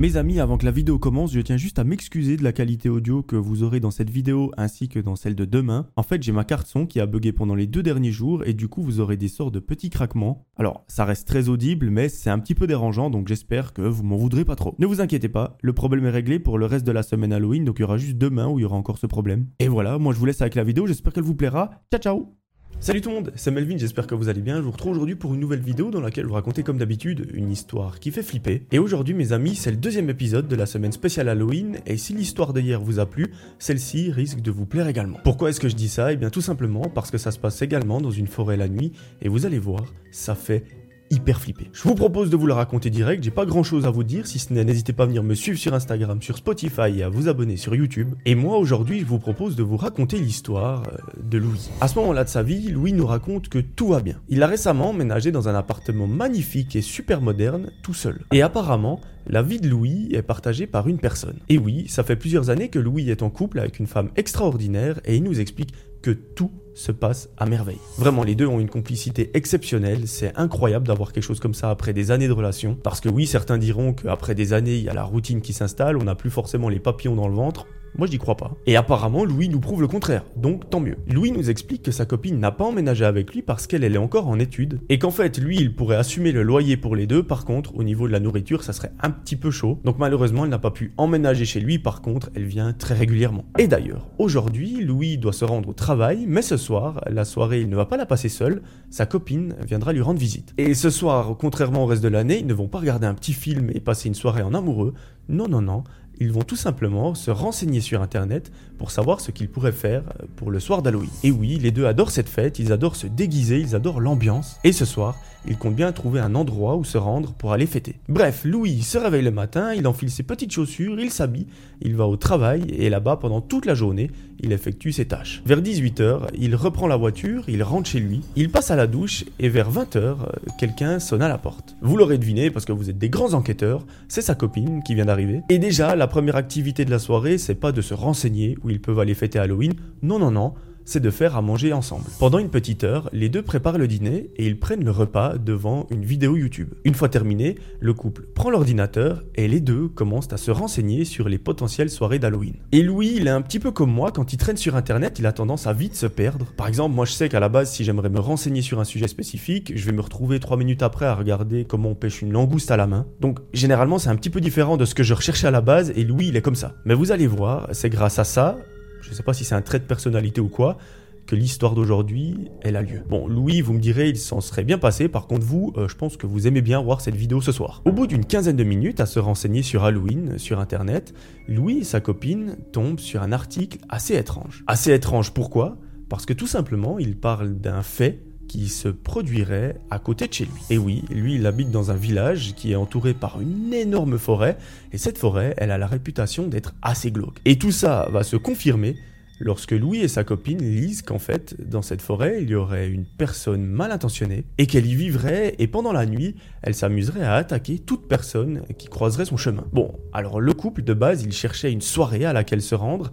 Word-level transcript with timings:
Mes 0.00 0.16
amis, 0.16 0.40
avant 0.40 0.58
que 0.58 0.64
la 0.64 0.72
vidéo 0.72 0.98
commence, 0.98 1.32
je 1.32 1.40
tiens 1.40 1.56
juste 1.56 1.78
à 1.78 1.84
m'excuser 1.84 2.36
de 2.36 2.42
la 2.42 2.52
qualité 2.52 2.88
audio 2.88 3.22
que 3.22 3.36
vous 3.36 3.62
aurez 3.62 3.78
dans 3.78 3.92
cette 3.92 4.10
vidéo 4.10 4.50
ainsi 4.56 4.88
que 4.88 4.98
dans 4.98 5.14
celle 5.14 5.36
de 5.36 5.44
demain. 5.44 5.86
En 5.94 6.02
fait, 6.02 6.20
j'ai 6.20 6.32
ma 6.32 6.42
carte 6.42 6.66
son 6.66 6.84
qui 6.84 6.98
a 6.98 7.06
bugué 7.06 7.32
pendant 7.32 7.54
les 7.54 7.68
deux 7.68 7.82
derniers 7.84 8.10
jours 8.10 8.42
et 8.44 8.54
du 8.54 8.66
coup, 8.66 8.82
vous 8.82 8.98
aurez 8.98 9.16
des 9.16 9.28
sortes 9.28 9.54
de 9.54 9.60
petits 9.60 9.90
craquements. 9.90 10.48
Alors, 10.56 10.84
ça 10.88 11.04
reste 11.04 11.28
très 11.28 11.48
audible, 11.48 11.90
mais 11.90 12.08
c'est 12.08 12.28
un 12.28 12.40
petit 12.40 12.56
peu 12.56 12.66
dérangeant, 12.66 13.08
donc 13.08 13.28
j'espère 13.28 13.72
que 13.72 13.82
vous 13.82 14.02
m'en 14.02 14.16
voudrez 14.16 14.44
pas 14.44 14.56
trop. 14.56 14.74
Ne 14.80 14.86
vous 14.86 15.00
inquiétez 15.00 15.28
pas, 15.28 15.56
le 15.62 15.72
problème 15.72 16.06
est 16.06 16.10
réglé 16.10 16.40
pour 16.40 16.58
le 16.58 16.66
reste 16.66 16.86
de 16.86 16.92
la 16.92 17.04
semaine 17.04 17.32
Halloween, 17.32 17.64
donc 17.64 17.78
il 17.78 17.82
y 17.82 17.84
aura 17.84 17.96
juste 17.96 18.18
demain 18.18 18.48
où 18.48 18.58
il 18.58 18.62
y 18.62 18.64
aura 18.64 18.76
encore 18.76 18.98
ce 18.98 19.06
problème. 19.06 19.46
Et 19.60 19.68
voilà, 19.68 19.98
moi 19.98 20.12
je 20.12 20.18
vous 20.18 20.26
laisse 20.26 20.40
avec 20.40 20.56
la 20.56 20.64
vidéo, 20.64 20.88
j'espère 20.88 21.12
qu'elle 21.12 21.22
vous 21.22 21.36
plaira. 21.36 21.70
Ciao 21.92 22.00
ciao 22.00 22.43
Salut 22.80 23.00
tout 23.00 23.08
le 23.08 23.14
monde, 23.14 23.32
c'est 23.34 23.50
Melvin, 23.50 23.78
j'espère 23.78 24.06
que 24.06 24.14
vous 24.14 24.28
allez 24.28 24.42
bien. 24.42 24.56
Je 24.58 24.62
vous 24.62 24.70
retrouve 24.70 24.92
aujourd'hui 24.92 25.14
pour 25.14 25.32
une 25.32 25.40
nouvelle 25.40 25.60
vidéo 25.60 25.90
dans 25.90 26.02
laquelle 26.02 26.24
je 26.24 26.28
vous 26.28 26.34
raconter 26.34 26.62
comme 26.62 26.76
d'habitude 26.76 27.30
une 27.32 27.50
histoire 27.50 27.98
qui 27.98 28.10
fait 28.10 28.22
flipper. 28.22 28.66
Et 28.72 28.78
aujourd'hui 28.78 29.14
mes 29.14 29.32
amis, 29.32 29.54
c'est 29.54 29.70
le 29.70 29.78
deuxième 29.78 30.10
épisode 30.10 30.48
de 30.48 30.56
la 30.56 30.66
semaine 30.66 30.92
spéciale 30.92 31.30
Halloween 31.30 31.78
et 31.86 31.96
si 31.96 32.12
l'histoire 32.12 32.52
d'hier 32.52 32.82
vous 32.82 32.98
a 32.98 33.06
plu, 33.06 33.32
celle-ci 33.58 34.10
risque 34.10 34.40
de 34.40 34.50
vous 34.50 34.66
plaire 34.66 34.86
également. 34.86 35.18
Pourquoi 35.24 35.48
est-ce 35.48 35.60
que 35.60 35.68
je 35.70 35.74
dis 35.74 35.88
ça? 35.88 36.12
Eh 36.12 36.16
bien 36.16 36.28
tout 36.28 36.42
simplement 36.42 36.82
parce 36.82 37.10
que 37.10 37.16
ça 37.16 37.30
se 37.30 37.38
passe 37.38 37.62
également 37.62 38.02
dans 38.02 38.10
une 38.10 38.26
forêt 38.26 38.58
la 38.58 38.68
nuit 38.68 38.92
et 39.22 39.28
vous 39.28 39.46
allez 39.46 39.58
voir, 39.58 39.84
ça 40.10 40.34
fait 40.34 40.64
hyper 41.10 41.40
flippé. 41.40 41.70
Je 41.72 41.82
vous 41.82 41.94
propose 41.94 42.30
de 42.30 42.36
vous 42.36 42.46
le 42.46 42.52
raconter 42.52 42.90
direct, 42.90 43.22
j'ai 43.22 43.30
pas 43.30 43.46
grand 43.46 43.62
chose 43.62 43.86
à 43.86 43.90
vous 43.90 44.04
dire, 44.04 44.26
si 44.26 44.38
ce 44.38 44.52
n'est 44.52 44.64
n'hésitez 44.64 44.92
pas 44.92 45.04
à 45.04 45.06
venir 45.06 45.22
me 45.22 45.34
suivre 45.34 45.58
sur 45.58 45.74
Instagram, 45.74 46.20
sur 46.22 46.36
Spotify 46.36 46.98
et 46.98 47.02
à 47.02 47.08
vous 47.08 47.28
abonner 47.28 47.56
sur 47.56 47.74
YouTube. 47.74 48.14
Et 48.24 48.34
moi 48.34 48.58
aujourd'hui 48.58 49.00
je 49.00 49.04
vous 49.04 49.18
propose 49.18 49.56
de 49.56 49.62
vous 49.62 49.76
raconter 49.76 50.18
l'histoire 50.18 50.82
euh, 50.88 51.22
de 51.22 51.38
Louis. 51.38 51.70
À 51.80 51.88
ce 51.88 51.98
moment-là 51.98 52.24
de 52.24 52.28
sa 52.28 52.42
vie, 52.42 52.68
Louis 52.68 52.92
nous 52.92 53.06
raconte 53.06 53.48
que 53.48 53.58
tout 53.58 53.88
va 53.88 54.00
bien. 54.00 54.20
Il 54.28 54.42
a 54.42 54.46
récemment 54.46 54.90
emménagé 54.90 55.30
dans 55.30 55.48
un 55.48 55.54
appartement 55.54 56.06
magnifique 56.06 56.76
et 56.76 56.82
super 56.82 57.20
moderne, 57.20 57.70
tout 57.82 57.94
seul. 57.94 58.20
Et 58.32 58.42
apparemment, 58.42 59.00
la 59.26 59.42
vie 59.42 59.60
de 59.60 59.68
Louis 59.68 60.08
est 60.12 60.22
partagée 60.22 60.66
par 60.66 60.88
une 60.88 60.98
personne. 60.98 61.38
Et 61.48 61.58
oui, 61.58 61.86
ça 61.88 62.04
fait 62.04 62.16
plusieurs 62.16 62.50
années 62.50 62.68
que 62.68 62.78
Louis 62.78 63.10
est 63.10 63.22
en 63.22 63.30
couple 63.30 63.58
avec 63.58 63.78
une 63.78 63.86
femme 63.86 64.10
extraordinaire 64.16 65.00
et 65.04 65.16
il 65.16 65.22
nous 65.22 65.40
explique 65.40 65.74
que 66.02 66.10
tout 66.10 66.50
se 66.74 66.92
passe 66.92 67.28
à 67.38 67.46
merveille. 67.46 67.78
Vraiment, 67.98 68.24
les 68.24 68.34
deux 68.34 68.46
ont 68.46 68.60
une 68.60 68.68
complicité 68.68 69.30
exceptionnelle, 69.34 70.06
c'est 70.06 70.36
incroyable 70.36 70.86
d'avoir 70.86 71.12
quelque 71.12 71.24
chose 71.24 71.40
comme 71.40 71.54
ça 71.54 71.70
après 71.70 71.92
des 71.92 72.10
années 72.10 72.28
de 72.28 72.32
relation, 72.32 72.76
parce 72.82 73.00
que 73.00 73.08
oui, 73.08 73.26
certains 73.26 73.58
diront 73.58 73.92
qu'après 73.92 74.34
des 74.34 74.52
années, 74.52 74.76
il 74.76 74.82
y 74.84 74.88
a 74.88 74.94
la 74.94 75.04
routine 75.04 75.40
qui 75.40 75.52
s'installe, 75.52 75.96
on 75.96 76.04
n'a 76.04 76.14
plus 76.14 76.30
forcément 76.30 76.68
les 76.68 76.80
papillons 76.80 77.14
dans 77.16 77.28
le 77.28 77.34
ventre, 77.34 77.66
moi, 77.96 78.06
je 78.06 78.12
n'y 78.12 78.18
crois 78.18 78.36
pas. 78.36 78.56
Et 78.66 78.76
apparemment, 78.76 79.24
Louis 79.24 79.48
nous 79.48 79.60
prouve 79.60 79.80
le 79.80 79.88
contraire, 79.88 80.24
donc 80.36 80.68
tant 80.70 80.80
mieux. 80.80 80.96
Louis 81.08 81.32
nous 81.32 81.50
explique 81.50 81.82
que 81.82 81.92
sa 81.92 82.06
copine 82.06 82.38
n'a 82.40 82.50
pas 82.50 82.64
emménagé 82.64 83.04
avec 83.04 83.32
lui 83.32 83.42
parce 83.42 83.66
qu'elle 83.66 83.84
est 83.84 83.96
encore 83.96 84.28
en 84.28 84.38
études, 84.38 84.80
et 84.88 84.98
qu'en 84.98 85.10
fait, 85.10 85.38
lui, 85.38 85.56
il 85.56 85.74
pourrait 85.74 85.96
assumer 85.96 86.32
le 86.32 86.42
loyer 86.42 86.76
pour 86.76 86.96
les 86.96 87.06
deux, 87.06 87.22
par 87.22 87.44
contre, 87.44 87.76
au 87.76 87.84
niveau 87.84 88.06
de 88.06 88.12
la 88.12 88.20
nourriture, 88.20 88.64
ça 88.64 88.72
serait 88.72 88.92
un 89.00 89.10
petit 89.10 89.36
peu 89.36 89.50
chaud, 89.50 89.78
donc 89.84 89.98
malheureusement, 89.98 90.44
elle 90.44 90.50
n'a 90.50 90.58
pas 90.58 90.70
pu 90.70 90.92
emménager 90.96 91.44
chez 91.44 91.60
lui, 91.60 91.78
par 91.78 92.02
contre, 92.02 92.30
elle 92.34 92.44
vient 92.44 92.72
très 92.72 92.94
régulièrement. 92.94 93.44
Et 93.58 93.68
d'ailleurs, 93.68 94.08
aujourd'hui, 94.18 94.82
Louis 94.82 95.18
doit 95.18 95.32
se 95.32 95.44
rendre 95.44 95.68
au 95.68 95.72
travail, 95.72 96.24
mais 96.26 96.42
ce 96.42 96.56
soir, 96.56 97.00
la 97.08 97.24
soirée, 97.24 97.60
il 97.60 97.68
ne 97.68 97.76
va 97.76 97.86
pas 97.86 97.96
la 97.96 98.06
passer 98.06 98.28
seul, 98.28 98.62
sa 98.90 99.06
copine 99.06 99.54
viendra 99.66 99.92
lui 99.92 100.00
rendre 100.00 100.18
visite. 100.18 100.52
Et 100.58 100.74
ce 100.74 100.90
soir, 100.90 101.36
contrairement 101.38 101.84
au 101.84 101.86
reste 101.86 102.02
de 102.02 102.08
l'année, 102.08 102.38
ils 102.40 102.46
ne 102.46 102.54
vont 102.54 102.68
pas 102.68 102.78
regarder 102.78 103.06
un 103.06 103.14
petit 103.14 103.32
film 103.32 103.70
et 103.74 103.80
passer 103.80 104.08
une 104.08 104.14
soirée 104.14 104.42
en 104.42 104.54
amoureux, 104.54 104.94
non, 105.28 105.48
non, 105.48 105.62
non, 105.62 105.84
ils 106.20 106.32
vont 106.32 106.42
tout 106.42 106.56
simplement 106.56 107.14
se 107.14 107.30
renseigner 107.30 107.80
sur 107.80 108.02
Internet 108.02 108.52
pour 108.78 108.90
savoir 108.90 109.20
ce 109.20 109.30
qu'ils 109.30 109.48
pourraient 109.48 109.72
faire 109.72 110.02
pour 110.36 110.50
le 110.50 110.60
soir 110.60 110.82
d'Halloween. 110.82 111.10
Et 111.22 111.30
oui, 111.30 111.58
les 111.58 111.70
deux 111.70 111.86
adorent 111.86 112.10
cette 112.10 112.28
fête, 112.28 112.58
ils 112.58 112.72
adorent 112.72 112.96
se 112.96 113.06
déguiser, 113.06 113.60
ils 113.60 113.74
adorent 113.74 114.00
l'ambiance. 114.00 114.56
Et 114.64 114.72
ce 114.72 114.84
soir, 114.84 115.16
ils 115.46 115.58
comptent 115.58 115.76
bien 115.76 115.92
trouver 115.92 116.20
un 116.20 116.34
endroit 116.34 116.76
où 116.76 116.84
se 116.84 116.98
rendre 116.98 117.32
pour 117.34 117.52
aller 117.52 117.66
fêter. 117.66 117.96
Bref, 118.08 118.42
Louis 118.44 118.82
se 118.82 118.98
réveille 118.98 119.22
le 119.22 119.30
matin, 119.30 119.74
il 119.74 119.86
enfile 119.86 120.10
ses 120.10 120.22
petites 120.22 120.52
chaussures, 120.52 120.98
il 120.98 121.10
s'habille, 121.10 121.46
il 121.82 121.94
va 121.96 122.06
au 122.06 122.16
travail 122.16 122.64
et 122.70 122.88
là-bas 122.88 123.16
pendant 123.16 123.40
toute 123.40 123.66
la 123.66 123.74
journée, 123.74 124.10
il 124.40 124.52
effectue 124.52 124.92
ses 124.92 125.06
tâches. 125.06 125.42
Vers 125.46 125.60
18h, 125.60 126.28
il 126.38 126.54
reprend 126.54 126.86
la 126.86 126.96
voiture, 126.96 127.44
il 127.48 127.62
rentre 127.62 127.88
chez 127.88 128.00
lui, 128.00 128.20
il 128.36 128.50
passe 128.50 128.70
à 128.70 128.76
la 128.76 128.86
douche 128.86 129.24
et 129.38 129.48
vers 129.48 129.70
20h, 129.70 130.16
quelqu'un 130.58 130.98
sonne 130.98 131.22
à 131.22 131.28
la 131.28 131.38
porte. 131.38 131.76
Vous 131.80 131.96
l'aurez 131.96 132.18
deviné 132.18 132.50
parce 132.50 132.64
que 132.64 132.72
vous 132.72 132.90
êtes 132.90 132.98
des 132.98 133.10
grands 133.10 133.34
enquêteurs, 133.34 133.86
c'est 134.08 134.22
sa 134.22 134.34
copine 134.34 134.82
qui 134.82 134.94
vient 134.94 135.06
d'arriver. 135.06 135.42
Et 135.48 135.58
déjà, 135.58 135.96
la 135.96 136.06
première 136.06 136.36
activité 136.36 136.84
de 136.84 136.90
la 136.90 136.98
soirée, 136.98 137.38
c'est 137.38 137.54
pas 137.54 137.72
de 137.72 137.80
se 137.80 137.94
renseigner 137.94 138.56
où 138.62 138.70
ils 138.70 138.80
peuvent 138.80 138.98
aller 138.98 139.14
fêter 139.14 139.38
Halloween. 139.38 139.74
Non, 140.02 140.18
non, 140.18 140.30
non 140.30 140.54
c'est 140.84 141.00
de 141.00 141.10
faire 141.10 141.36
à 141.36 141.42
manger 141.42 141.72
ensemble. 141.72 142.04
Pendant 142.18 142.38
une 142.38 142.50
petite 142.50 142.84
heure, 142.84 143.08
les 143.12 143.28
deux 143.28 143.42
préparent 143.42 143.78
le 143.78 143.88
dîner 143.88 144.30
et 144.36 144.46
ils 144.46 144.58
prennent 144.58 144.84
le 144.84 144.90
repas 144.90 145.38
devant 145.38 145.86
une 145.90 146.04
vidéo 146.04 146.36
YouTube. 146.36 146.74
Une 146.84 146.94
fois 146.94 147.08
terminé, 147.08 147.56
le 147.80 147.94
couple 147.94 148.26
prend 148.34 148.50
l'ordinateur 148.50 149.22
et 149.34 149.48
les 149.48 149.60
deux 149.60 149.88
commencent 149.88 150.32
à 150.32 150.36
se 150.36 150.50
renseigner 150.50 151.04
sur 151.04 151.28
les 151.28 151.38
potentielles 151.38 151.90
soirées 151.90 152.18
d'Halloween. 152.18 152.54
Et 152.72 152.82
Louis, 152.82 153.14
il 153.16 153.26
est 153.26 153.30
un 153.30 153.42
petit 153.42 153.58
peu 153.58 153.70
comme 153.70 153.90
moi, 153.90 154.12
quand 154.12 154.32
il 154.32 154.36
traîne 154.36 154.56
sur 154.56 154.76
internet, 154.76 155.18
il 155.18 155.26
a 155.26 155.32
tendance 155.32 155.66
à 155.66 155.72
vite 155.72 155.96
se 155.96 156.06
perdre. 156.06 156.46
Par 156.56 156.68
exemple, 156.68 156.94
moi 156.94 157.04
je 157.04 157.12
sais 157.12 157.28
qu'à 157.28 157.40
la 157.40 157.48
base, 157.48 157.70
si 157.70 157.84
j'aimerais 157.84 158.10
me 158.10 158.20
renseigner 158.20 158.62
sur 158.62 158.80
un 158.80 158.84
sujet 158.84 159.08
spécifique, 159.08 159.72
je 159.74 159.86
vais 159.86 159.92
me 159.92 160.00
retrouver 160.00 160.40
trois 160.40 160.56
minutes 160.56 160.82
après 160.82 161.06
à 161.06 161.14
regarder 161.14 161.64
comment 161.64 161.90
on 161.90 161.94
pêche 161.94 162.22
une 162.22 162.32
langouste 162.32 162.70
à 162.70 162.76
la 162.76 162.86
main. 162.86 163.06
Donc 163.20 163.38
généralement, 163.52 163.98
c'est 163.98 164.10
un 164.10 164.16
petit 164.16 164.30
peu 164.30 164.40
différent 164.40 164.76
de 164.76 164.84
ce 164.84 164.94
que 164.94 165.02
je 165.02 165.14
recherchais 165.14 165.46
à 165.46 165.50
la 165.50 165.60
base 165.60 165.92
et 165.96 166.04
Louis, 166.04 166.28
il 166.28 166.36
est 166.36 166.42
comme 166.42 166.54
ça. 166.54 166.74
Mais 166.84 166.94
vous 166.94 167.12
allez 167.12 167.26
voir, 167.26 167.68
c'est 167.72 167.90
grâce 167.90 168.18
à 168.18 168.24
ça 168.24 168.58
je 169.04 169.10
ne 169.10 169.14
sais 169.14 169.22
pas 169.22 169.34
si 169.34 169.44
c'est 169.44 169.54
un 169.54 169.62
trait 169.62 169.78
de 169.78 169.84
personnalité 169.84 170.40
ou 170.40 170.48
quoi, 170.48 170.78
que 171.26 171.36
l'histoire 171.36 171.74
d'aujourd'hui, 171.74 172.50
elle 172.62 172.76
a 172.76 172.82
lieu. 172.82 173.02
Bon, 173.08 173.26
Louis, 173.28 173.60
vous 173.60 173.72
me 173.72 173.78
direz, 173.78 174.08
il 174.08 174.18
s'en 174.18 174.40
serait 174.40 174.64
bien 174.64 174.78
passé, 174.78 175.08
par 175.08 175.26
contre 175.26 175.44
vous, 175.44 175.72
euh, 175.76 175.88
je 175.88 175.96
pense 175.96 176.16
que 176.16 176.26
vous 176.26 176.46
aimez 176.46 176.60
bien 176.60 176.82
voir 176.82 177.00
cette 177.00 177.14
vidéo 177.14 177.40
ce 177.40 177.52
soir. 177.52 177.82
Au 177.84 177.92
bout 177.92 178.06
d'une 178.06 178.24
quinzaine 178.24 178.56
de 178.56 178.64
minutes 178.64 179.00
à 179.00 179.06
se 179.06 179.18
renseigner 179.18 179.62
sur 179.62 179.84
Halloween, 179.84 180.38
sur 180.38 180.58
internet, 180.58 181.14
Louis 181.48 181.78
et 181.78 181.84
sa 181.84 182.00
copine 182.00 182.56
tombent 182.72 183.00
sur 183.00 183.22
un 183.22 183.32
article 183.32 183.78
assez 183.88 184.14
étrange. 184.14 184.64
Assez 184.66 184.92
étrange 184.92 185.32
pourquoi? 185.32 185.78
Parce 186.08 186.26
que 186.26 186.32
tout 186.32 186.46
simplement, 186.46 186.98
il 186.98 187.16
parle 187.16 187.54
d'un 187.54 187.82
fait 187.82 188.22
se 188.68 188.88
produirait 188.88 189.76
à 189.90 189.98
côté 189.98 190.28
de 190.28 190.32
chez 190.32 190.44
lui. 190.44 190.62
Et 190.70 190.78
oui, 190.78 191.04
lui, 191.10 191.34
il 191.36 191.46
habite 191.46 191.70
dans 191.70 191.90
un 191.90 191.96
village 191.96 192.54
qui 192.54 192.72
est 192.72 192.76
entouré 192.76 193.14
par 193.14 193.40
une 193.40 193.72
énorme 193.72 194.18
forêt, 194.18 194.56
et 194.92 194.98
cette 194.98 195.18
forêt, 195.18 195.54
elle 195.56 195.70
a 195.70 195.78
la 195.78 195.86
réputation 195.86 196.46
d'être 196.46 196.74
assez 196.82 197.10
glauque. 197.10 197.38
Et 197.44 197.58
tout 197.58 197.72
ça 197.72 198.08
va 198.10 198.22
se 198.22 198.36
confirmer 198.36 198.96
lorsque 199.40 199.72
Louis 199.72 200.00
et 200.00 200.08
sa 200.08 200.24
copine 200.24 200.62
lisent 200.62 201.02
qu'en 201.02 201.18
fait, 201.18 201.56
dans 201.68 201.82
cette 201.82 202.02
forêt, 202.02 202.38
il 202.42 202.50
y 202.50 202.54
aurait 202.54 202.88
une 202.88 203.04
personne 203.04 203.64
mal 203.64 203.90
intentionnée, 203.92 204.44
et 204.58 204.66
qu'elle 204.66 204.86
y 204.86 204.94
vivrait, 204.94 205.54
et 205.58 205.66
pendant 205.66 205.92
la 205.92 206.06
nuit, 206.06 206.36
elle 206.62 206.74
s'amuserait 206.74 207.24
à 207.24 207.34
attaquer 207.34 207.78
toute 207.78 208.08
personne 208.08 208.62
qui 208.78 208.88
croiserait 208.88 209.24
son 209.24 209.36
chemin. 209.36 209.64
Bon, 209.72 209.92
alors 210.12 210.40
le 210.40 210.52
couple 210.52 210.82
de 210.82 210.94
base, 210.94 211.22
il 211.22 211.32
cherchait 211.32 211.72
une 211.72 211.80
soirée 211.80 212.24
à 212.24 212.32
laquelle 212.32 212.62
se 212.62 212.74
rendre, 212.74 213.12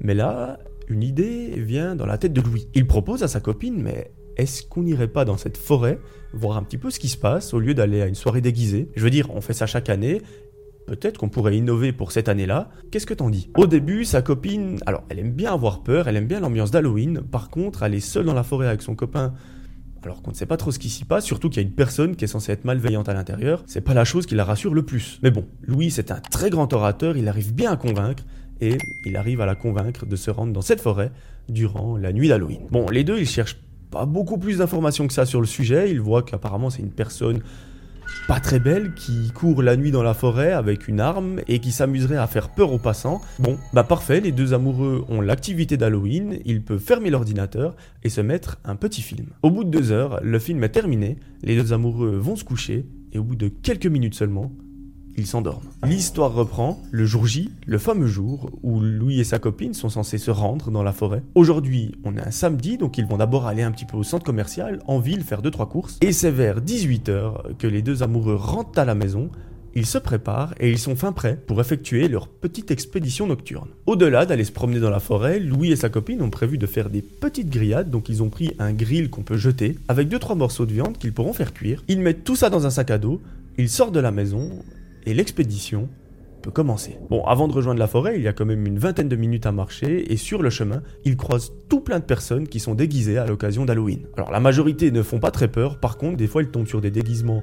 mais 0.00 0.14
là, 0.14 0.58
une 0.88 1.02
idée 1.02 1.54
vient 1.56 1.96
dans 1.96 2.06
la 2.06 2.18
tête 2.18 2.32
de 2.32 2.40
Louis. 2.40 2.68
Il 2.74 2.86
propose 2.86 3.22
à 3.22 3.28
sa 3.28 3.40
copine, 3.40 3.82
mais 3.82 4.12
est-ce 4.36 4.62
qu'on 4.62 4.82
n'irait 4.82 5.08
pas 5.08 5.24
dans 5.24 5.36
cette 5.36 5.56
forêt 5.56 5.98
voir 6.32 6.56
un 6.56 6.62
petit 6.62 6.78
peu 6.78 6.90
ce 6.90 6.98
qui 6.98 7.08
se 7.08 7.16
passe 7.16 7.54
au 7.54 7.58
lieu 7.58 7.74
d'aller 7.74 8.02
à 8.02 8.06
une 8.06 8.14
soirée 8.14 8.40
déguisée? 8.40 8.90
Je 8.96 9.02
veux 9.02 9.10
dire, 9.10 9.30
on 9.34 9.40
fait 9.40 9.52
ça 9.54 9.66
chaque 9.66 9.88
année. 9.88 10.20
Peut-être 10.86 11.18
qu'on 11.18 11.28
pourrait 11.28 11.56
innover 11.56 11.92
pour 11.92 12.12
cette 12.12 12.28
année-là. 12.28 12.70
Qu'est-ce 12.90 13.06
que 13.06 13.14
t'en 13.14 13.28
dis? 13.28 13.50
Au 13.56 13.66
début, 13.66 14.04
sa 14.04 14.22
copine, 14.22 14.78
alors 14.86 15.02
elle 15.08 15.18
aime 15.18 15.32
bien 15.32 15.52
avoir 15.52 15.82
peur, 15.82 16.06
elle 16.06 16.16
aime 16.16 16.28
bien 16.28 16.40
l'ambiance 16.40 16.70
d'Halloween. 16.70 17.22
Par 17.22 17.50
contre, 17.50 17.82
est 17.82 18.00
seule 18.00 18.24
dans 18.24 18.34
la 18.34 18.44
forêt 18.44 18.68
avec 18.68 18.82
son 18.82 18.94
copain 18.94 19.34
alors 20.06 20.22
qu'on 20.22 20.30
ne 20.30 20.36
sait 20.36 20.46
pas 20.46 20.56
trop 20.56 20.70
ce 20.70 20.78
qui 20.78 20.88
s'y 20.88 21.04
passe, 21.04 21.24
surtout 21.24 21.48
qu'il 21.48 21.60
y 21.60 21.64
a 21.64 21.68
une 21.68 21.74
personne 21.74 22.14
qui 22.14 22.24
est 22.24 22.28
censée 22.28 22.52
être 22.52 22.64
malveillante 22.64 23.08
à 23.08 23.14
l'intérieur, 23.14 23.64
c'est 23.66 23.80
pas 23.80 23.92
la 23.92 24.04
chose 24.04 24.24
qui 24.24 24.36
la 24.36 24.44
rassure 24.44 24.72
le 24.72 24.84
plus. 24.84 25.18
Mais 25.24 25.32
bon, 25.32 25.44
Louis 25.62 25.90
c'est 25.90 26.12
un 26.12 26.20
très 26.20 26.48
grand 26.48 26.72
orateur, 26.72 27.16
il 27.16 27.26
arrive 27.26 27.52
bien 27.52 27.72
à 27.72 27.76
convaincre, 27.76 28.24
et 28.60 28.78
il 29.04 29.16
arrive 29.16 29.40
à 29.40 29.46
la 29.46 29.56
convaincre 29.56 30.06
de 30.06 30.14
se 30.14 30.30
rendre 30.30 30.52
dans 30.52 30.62
cette 30.62 30.80
forêt 30.80 31.10
durant 31.48 31.96
la 31.96 32.12
nuit 32.12 32.28
d'Halloween. 32.28 32.68
Bon, 32.70 32.88
les 32.88 33.02
deux 33.02 33.18
ils 33.18 33.28
cherchent 33.28 33.58
pas 33.90 34.06
beaucoup 34.06 34.38
plus 34.38 34.58
d'informations 34.58 35.06
que 35.06 35.12
ça 35.12 35.26
sur 35.26 35.40
le 35.40 35.46
sujet. 35.46 35.90
Il 35.90 36.00
voit 36.00 36.22
qu'apparemment 36.22 36.70
c'est 36.70 36.82
une 36.82 36.90
personne 36.90 37.40
pas 38.28 38.40
très 38.40 38.58
belle 38.58 38.94
qui 38.94 39.30
court 39.32 39.62
la 39.62 39.76
nuit 39.76 39.90
dans 39.90 40.02
la 40.02 40.14
forêt 40.14 40.52
avec 40.52 40.88
une 40.88 41.00
arme 41.00 41.40
et 41.46 41.60
qui 41.60 41.70
s'amuserait 41.70 42.16
à 42.16 42.26
faire 42.26 42.48
peur 42.48 42.72
aux 42.72 42.78
passants. 42.78 43.20
Bon, 43.38 43.58
bah 43.72 43.84
parfait, 43.84 44.20
les 44.20 44.32
deux 44.32 44.52
amoureux 44.54 45.04
ont 45.08 45.20
l'activité 45.20 45.76
d'Halloween, 45.76 46.38
ils 46.44 46.62
peuvent 46.62 46.80
fermer 46.80 47.10
l'ordinateur 47.10 47.76
et 48.02 48.08
se 48.08 48.20
mettre 48.20 48.58
un 48.64 48.76
petit 48.76 49.02
film. 49.02 49.26
Au 49.42 49.50
bout 49.50 49.64
de 49.64 49.70
deux 49.70 49.92
heures, 49.92 50.20
le 50.22 50.38
film 50.38 50.62
est 50.64 50.70
terminé, 50.70 51.18
les 51.42 51.56
deux 51.56 51.72
amoureux 51.72 52.16
vont 52.16 52.36
se 52.36 52.44
coucher 52.44 52.86
et 53.12 53.18
au 53.18 53.24
bout 53.24 53.36
de 53.36 53.48
quelques 53.48 53.86
minutes 53.86 54.14
seulement, 54.14 54.52
il 55.16 55.26
s'endorment. 55.26 55.68
L'histoire 55.84 56.32
reprend 56.32 56.82
le 56.90 57.06
jour 57.06 57.26
J, 57.26 57.50
le 57.66 57.78
fameux 57.78 58.06
jour 58.06 58.50
où 58.62 58.80
Louis 58.80 59.20
et 59.20 59.24
sa 59.24 59.38
copine 59.38 59.74
sont 59.74 59.88
censés 59.88 60.18
se 60.18 60.30
rendre 60.30 60.70
dans 60.70 60.82
la 60.82 60.92
forêt. 60.92 61.22
Aujourd'hui, 61.34 61.94
on 62.04 62.16
est 62.16 62.26
un 62.26 62.30
samedi, 62.30 62.78
donc 62.78 62.98
ils 62.98 63.06
vont 63.06 63.16
d'abord 63.16 63.46
aller 63.46 63.62
un 63.62 63.70
petit 63.70 63.84
peu 63.84 63.96
au 63.96 64.02
centre 64.02 64.24
commercial, 64.24 64.80
en 64.86 64.98
ville, 64.98 65.22
faire 65.22 65.42
2-3 65.42 65.68
courses. 65.68 65.98
Et 66.00 66.12
c'est 66.12 66.30
vers 66.30 66.60
18h 66.60 67.56
que 67.58 67.66
les 67.66 67.82
deux 67.82 68.02
amoureux 68.02 68.36
rentrent 68.36 68.78
à 68.78 68.84
la 68.84 68.94
maison 68.94 69.30
ils 69.76 69.84
se 69.84 69.98
préparent 69.98 70.54
et 70.58 70.70
ils 70.70 70.78
sont 70.78 70.96
fin 70.96 71.12
prêts 71.12 71.38
pour 71.46 71.60
effectuer 71.60 72.08
leur 72.08 72.28
petite 72.28 72.70
expédition 72.70 73.26
nocturne. 73.26 73.68
Au-delà 73.84 74.24
d'aller 74.24 74.44
se 74.44 74.50
promener 74.50 74.80
dans 74.80 74.88
la 74.88 75.00
forêt, 75.00 75.38
Louis 75.38 75.70
et 75.70 75.76
sa 75.76 75.90
copine 75.90 76.22
ont 76.22 76.30
prévu 76.30 76.56
de 76.56 76.64
faire 76.64 76.88
des 76.88 77.02
petites 77.02 77.50
grillades, 77.50 77.90
donc 77.90 78.08
ils 78.08 78.22
ont 78.22 78.30
pris 78.30 78.54
un 78.58 78.72
grill 78.72 79.10
qu'on 79.10 79.22
peut 79.22 79.36
jeter, 79.36 79.76
avec 79.88 80.08
2-3 80.08 80.34
morceaux 80.38 80.64
de 80.64 80.72
viande 80.72 80.96
qu'ils 80.96 81.12
pourront 81.12 81.34
faire 81.34 81.52
cuire. 81.52 81.84
Ils 81.88 82.00
mettent 82.00 82.24
tout 82.24 82.36
ça 82.36 82.48
dans 82.48 82.64
un 82.64 82.70
sac 82.70 82.90
à 82.90 82.96
dos, 82.96 83.20
ils 83.58 83.68
sortent 83.68 83.92
de 83.92 84.00
la 84.00 84.12
maison 84.12 84.50
et 85.06 85.14
l'expédition 85.14 85.88
peut 86.42 86.50
commencer. 86.50 86.98
Bon, 87.08 87.24
avant 87.24 87.48
de 87.48 87.52
rejoindre 87.52 87.80
la 87.80 87.86
forêt, 87.86 88.16
il 88.16 88.22
y 88.22 88.28
a 88.28 88.32
quand 88.32 88.44
même 88.44 88.66
une 88.66 88.78
vingtaine 88.78 89.08
de 89.08 89.16
minutes 89.16 89.46
à 89.46 89.52
marcher 89.52 90.12
et 90.12 90.16
sur 90.16 90.42
le 90.42 90.50
chemin, 90.50 90.82
il 91.04 91.16
croise 91.16 91.52
tout 91.68 91.80
plein 91.80 91.98
de 91.98 92.04
personnes 92.04 92.46
qui 92.46 92.60
sont 92.60 92.74
déguisées 92.74 93.18
à 93.18 93.26
l'occasion 93.26 93.64
d'Halloween. 93.64 94.06
Alors 94.16 94.30
la 94.30 94.40
majorité 94.40 94.90
ne 94.90 95.02
font 95.02 95.18
pas 95.18 95.30
très 95.30 95.48
peur, 95.48 95.80
par 95.80 95.96
contre, 95.96 96.16
des 96.16 96.26
fois 96.26 96.42
ils 96.42 96.50
tombent 96.50 96.68
sur 96.68 96.80
des 96.80 96.90
déguisements 96.90 97.42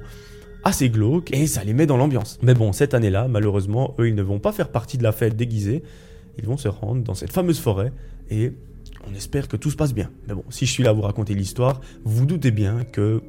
assez 0.62 0.88
glauques 0.88 1.34
et 1.34 1.46
ça 1.46 1.64
les 1.64 1.74
met 1.74 1.86
dans 1.86 1.96
l'ambiance. 1.96 2.38
Mais 2.42 2.54
bon, 2.54 2.72
cette 2.72 2.94
année-là, 2.94 3.28
malheureusement, 3.28 3.94
eux, 3.98 4.08
ils 4.08 4.14
ne 4.14 4.22
vont 4.22 4.38
pas 4.38 4.52
faire 4.52 4.70
partie 4.70 4.96
de 4.96 5.02
la 5.02 5.12
fête 5.12 5.36
déguisée. 5.36 5.82
Ils 6.38 6.46
vont 6.46 6.56
se 6.56 6.68
rendre 6.68 7.02
dans 7.02 7.14
cette 7.14 7.32
fameuse 7.32 7.60
forêt 7.60 7.92
et 8.30 8.52
on 9.06 9.14
espère 9.14 9.48
que 9.48 9.56
tout 9.56 9.70
se 9.70 9.76
passe 9.76 9.92
bien. 9.92 10.10
Mais 10.26 10.34
bon, 10.34 10.44
si 10.48 10.66
je 10.66 10.72
suis 10.72 10.82
là 10.82 10.90
à 10.90 10.92
vous 10.92 11.02
raconter 11.02 11.34
l'histoire, 11.34 11.80
vous 12.04 12.24
doutez 12.26 12.50
bien 12.50 12.84
que 12.84 13.22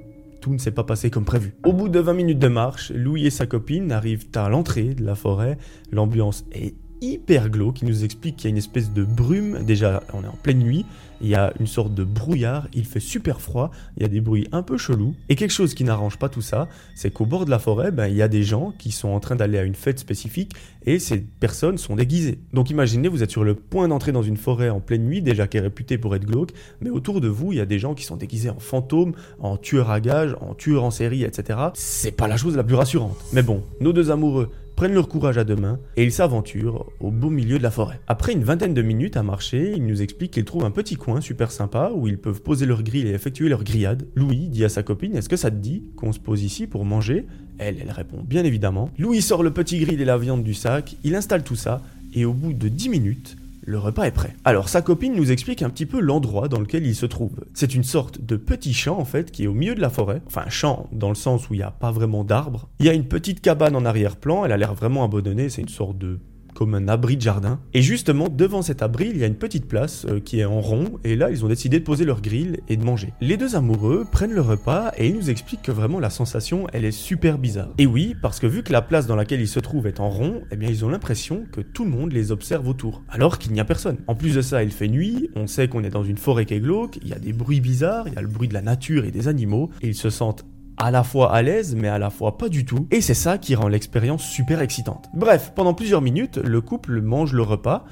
tout 0.46 0.54
ne 0.54 0.60
s'est 0.60 0.70
pas 0.70 0.84
passé 0.84 1.10
comme 1.10 1.26
prévu. 1.26 1.56
Au 1.64 1.74
bout 1.74 1.90
de 1.90 2.00
20 2.00 2.14
minutes 2.14 2.38
de 2.38 2.48
marche, 2.48 2.92
Louis 2.92 3.26
et 3.26 3.32
sa 3.32 3.48
copine 3.48 3.92
arrivent 3.92 4.28
à 4.36 4.48
l'entrée 4.48 4.94
de 4.94 5.04
la 5.04 5.16
forêt. 5.16 5.58
L'ambiance 5.92 6.46
est 6.52 6.76
hyper 7.02 7.50
glauque, 7.50 7.76
qui 7.76 7.86
nous 7.86 8.04
explique 8.04 8.38
qu'il 8.38 8.46
y 8.46 8.48
a 8.48 8.52
une 8.52 8.58
espèce 8.58 8.92
de 8.92 9.04
brume. 9.04 9.64
Déjà, 9.64 10.04
on 10.14 10.24
est 10.24 10.28
en 10.28 10.38
pleine 10.42 10.60
nuit, 10.60 10.86
il 11.22 11.28
y 11.28 11.36
a 11.36 11.54
une 11.60 11.68
sorte 11.68 11.94
de 11.94 12.04
brouillard, 12.04 12.68
il 12.74 12.86
fait 12.86 13.00
super 13.00 13.42
froid, 13.42 13.72
il 13.98 14.04
y 14.04 14.06
a 14.06 14.10
des 14.10 14.22
bruits 14.22 14.48
un 14.52 14.64
peu 14.64 14.78
chelous. 14.78 15.16
Et 15.30 15.36
quelque 15.36 15.52
chose 15.52 15.74
qui 15.74 15.84
n'arrange 15.84 16.18
pas 16.18 16.30
tout 16.30 16.42
ça, 16.42 16.68
c'est 16.96 17.12
qu'au 17.12 17.26
bord 17.26 17.46
de 17.46 17.50
la 17.50 17.60
forêt, 17.60 17.92
ben, 17.92 18.08
il 18.08 18.16
y 18.16 18.22
a 18.22 18.28
des 18.28 18.44
gens 18.44 18.74
qui 18.78 18.92
sont 18.92 19.10
en 19.10 19.20
train 19.20 19.36
d'aller 19.36 19.58
à 19.58 19.64
une 19.64 19.76
fête 19.76 20.00
spécifique 20.00 20.52
et 20.86 21.00
ces 21.00 21.20
personnes 21.20 21.78
sont 21.78 21.96
déguisées. 21.96 22.40
Donc 22.54 22.70
imaginez, 22.70 23.08
vous 23.08 23.24
êtes 23.24 23.32
sur 23.32 23.44
le 23.44 23.56
point 23.56 23.88
d'entrer 23.88 24.12
dans 24.12 24.24
une 24.24 24.38
forêt 24.38 24.70
en 24.70 24.80
pleine 24.80 25.04
nuit, 25.04 25.22
déjà 25.22 25.48
qui 25.48 25.58
est 25.58 25.62
réputée 25.62 25.98
pour 25.98 26.16
être 26.16 26.26
glauque, 26.26 26.52
mais 26.82 26.90
autour 26.90 27.22
de 27.22 27.28
vous, 27.28 27.52
il 27.52 27.58
y 27.58 27.62
a 27.62 27.66
des 27.66 27.80
gens 27.80 27.94
qui 27.94 28.04
sont 28.04 28.18
déguisés 28.18 28.50
en 28.50 28.60
fantômes, 28.60 29.14
en 29.40 29.58
tueurs 29.58 29.90
à 29.90 30.00
gages, 30.00 30.36
en 30.42 30.54
tueurs 30.54 30.84
en 30.84 30.92
série, 30.92 31.24
etc. 31.24 31.60
C'est 31.74 32.12
pas 32.12 32.28
la 32.28 32.38
chose 32.38 32.56
la 32.56 32.64
plus 32.64 32.76
rassurante. 32.76 33.18
Mais 33.34 33.42
bon, 33.42 33.64
nos 33.80 33.94
deux 33.94 34.12
amoureux 34.12 34.52
prennent 34.76 34.94
leur 34.94 35.08
courage 35.08 35.38
à 35.38 35.44
deux 35.44 35.56
mains 35.56 35.80
et 35.96 36.04
ils 36.04 36.12
s'aventurent 36.12 36.86
au 37.00 37.12
beau 37.12 37.30
milieu 37.30 37.58
de 37.58 37.64
la 37.64 37.72
forêt. 37.72 38.00
Après 38.08 38.34
une 38.34 38.44
vingtaine 38.44 38.74
de 38.74 38.82
minutes 38.82 39.18
à 39.18 39.24
marcher, 39.24 39.74
ils 39.76 39.86
nous 39.86 40.02
expliquent 40.02 40.32
qu'ils 40.32 40.46
trouvent 40.46 40.66
un 40.66 40.72
petit 40.72 40.96
coin 40.96 41.22
super 41.22 41.52
sympa 41.52 41.92
où 41.96 42.08
ils 42.08 42.18
peuvent 42.18 42.42
poser 42.42 42.66
leur 42.66 42.84
grille 42.84 43.08
et 43.08 43.14
effectuer 43.14 43.50
leur 43.50 43.64
grillade. 43.64 44.08
Louis 44.16 44.50
dit 44.50 44.66
à 44.66 44.70
sa 44.70 44.84
copine 44.84 45.16
Est-ce 45.16 45.30
que 45.30 45.38
ça 45.38 45.52
te 45.52 45.56
dit 45.56 45.84
qu'on 45.96 46.12
se 46.12 46.20
pose 46.20 46.44
ici 46.44 46.68
pour 46.68 46.86
manger? 46.86 47.26
Elle, 47.58 47.78
elle 47.82 47.92
répond 47.92 48.22
bien 48.24 48.44
évidemment. 48.44 48.90
Louis 48.98 49.22
sort 49.22 49.44
le 49.44 49.52
petit 49.52 49.80
grill 49.80 50.02
et 50.02 50.06
la 50.06 50.18
viande 50.18 50.44
du 50.44 50.54
sac, 50.54 50.98
il 51.04 51.16
installe 51.16 51.44
tout 51.44 51.56
ça 51.56 51.82
et 52.14 52.26
au 52.26 52.34
bout 52.34 52.54
de 52.54 52.70
10 52.70 52.90
minutes, 52.90 53.38
le 53.66 53.80
repas 53.80 54.04
est 54.04 54.12
prêt. 54.12 54.36
Alors 54.44 54.70
sa 54.70 54.82
copine 54.82 55.16
nous 55.16 55.32
explique 55.32 55.62
un 55.62 55.70
petit 55.70 55.86
peu 55.86 56.00
l'endroit 56.00 56.48
dans 56.48 56.60
lequel 56.60 56.86
il 56.86 56.96
se 56.96 57.06
trouve. 57.06 57.44
C'est 57.54 57.74
une 57.74 57.84
sorte 57.84 58.22
de 58.22 58.38
petit 58.38 58.74
champ 58.74 59.00
en 59.00 59.06
fait 59.06 59.32
qui 59.32 59.44
est 59.44 59.48
au 59.48 59.54
milieu 59.54 59.76
de 59.76 59.82
la 59.82 59.90
forêt. 59.90 60.22
Enfin 60.28 60.48
champ 60.50 60.88
dans 60.92 61.10
le 61.10 61.16
sens 61.16 61.50
où 61.50 61.54
il 61.54 61.58
n'y 61.58 61.64
a 61.64 61.72
pas 61.72 61.92
vraiment 61.92 62.24
d'arbres. 62.24 62.70
Il 62.80 62.86
y 62.86 62.90
a 62.90 62.94
une 62.94 63.08
petite 63.08 63.42
cabane 63.42 63.76
en 63.76 63.86
arrière-plan, 63.86 64.46
elle 64.46 64.52
a 64.52 64.58
l'air 64.58 64.74
vraiment 64.74 65.04
abandonnée, 65.04 65.50
c'est 65.50 65.62
une 65.62 65.70
sorte 65.70 65.98
de 65.98 66.20
comme 66.56 66.74
un 66.74 66.88
abri 66.88 67.18
de 67.18 67.22
jardin. 67.22 67.60
Et 67.74 67.84
justement, 67.84 68.30
devant 68.30 68.64
cet 68.64 68.82
abri, 68.82 69.10
il 69.12 69.18
y 69.18 69.24
a 69.24 69.28
une 69.28 69.36
petite 69.36 69.68
place 69.68 70.08
euh, 70.10 70.20
qui 70.20 70.40
est 70.40 70.46
en 70.46 70.62
rond, 70.62 70.98
et 71.04 71.16
là, 71.16 71.30
ils 71.30 71.46
ont 71.46 71.48
décidé 71.48 71.80
de 71.80 71.84
poser 71.84 72.06
leur 72.06 72.22
grill 72.22 72.62
et 72.68 72.78
de 72.78 72.84
manger. 72.84 73.14
Les 73.22 73.38
deux 73.38 73.56
amoureux 73.56 74.06
prennent 74.12 74.34
le 74.34 74.42
repas 74.42 74.92
et 74.98 75.08
ils 75.08 75.16
nous 75.16 75.30
expliquent 75.30 75.62
que 75.62 75.72
vraiment 75.72 76.00
la 76.00 76.10
sensation, 76.10 76.68
elle 76.74 76.86
est 76.86 76.92
super 76.92 77.38
bizarre. 77.38 77.74
Et 77.78 77.86
oui, 77.86 78.16
parce 78.22 78.40
que 78.40 78.48
vu 78.48 78.64
que 78.64 78.72
la 78.72 78.82
place 78.82 79.06
dans 79.06 79.16
laquelle 79.16 79.42
ils 79.42 79.48
se 79.48 79.60
trouvent 79.60 79.88
est 79.88 80.00
en 80.00 80.10
rond, 80.10 80.42
eh 80.52 80.56
bien, 80.56 80.70
ils 80.70 80.86
ont 80.86 80.90
l'impression 80.90 81.46
que 81.52 81.62
tout 81.62 81.84
le 81.84 81.92
monde 81.92 82.14
les 82.14 82.32
observe 82.32 82.68
autour, 82.68 83.04
alors 83.10 83.38
qu'il 83.38 83.52
n'y 83.52 83.60
a 83.60 83.66
personne. 83.66 83.98
En 84.08 84.16
plus 84.16 84.34
de 84.36 84.42
ça, 84.42 84.64
il 84.64 84.72
fait 84.72 84.88
nuit, 84.88 85.30
on 85.36 85.48
sait 85.48 85.68
qu'on 85.68 85.84
est 85.84 85.90
dans 85.90 86.04
une 86.04 86.18
forêt 86.18 86.46
qui 86.46 86.54
est 86.54 86.60
glauque, 86.62 86.98
il 87.02 87.10
y 87.10 87.14
a 87.14 87.20
des 87.20 87.34
bruits 87.34 87.62
bizarres, 87.62 88.08
il 88.08 88.14
y 88.14 88.18
a 88.18 88.22
le 88.22 88.28
bruit 88.28 88.48
de 88.48 88.54
la 88.54 88.62
nature 88.62 89.06
et 89.06 89.12
des 89.12 89.28
animaux, 89.28 89.70
et 89.82 89.90
ils 89.90 89.96
se 89.96 90.10
sentent 90.10 90.46
à 90.78 90.92
la 90.92 91.04
fois 91.04 91.34
à 91.34 91.42
l'aise, 91.42 91.76
mais 91.76 91.88
à 91.88 91.98
la 91.98 92.10
fois 92.10 92.38
pas 92.38 92.50
du 92.50 92.66
tout. 92.66 92.88
Et 92.92 93.02
c'est 93.02 93.14
ça 93.14 93.38
qui 93.38 93.56
rend 93.56 93.68
l'expérience 93.68 94.24
super 94.24 94.62
excitante. 94.62 95.10
Bref, 95.14 95.54
pendant 95.56 95.74
plusieurs 95.74 96.02
minutes, 96.02 96.38
le 96.38 96.62
couple 96.62 97.02
mange 97.02 97.34
le 97.34 97.42
repas, 97.42 97.86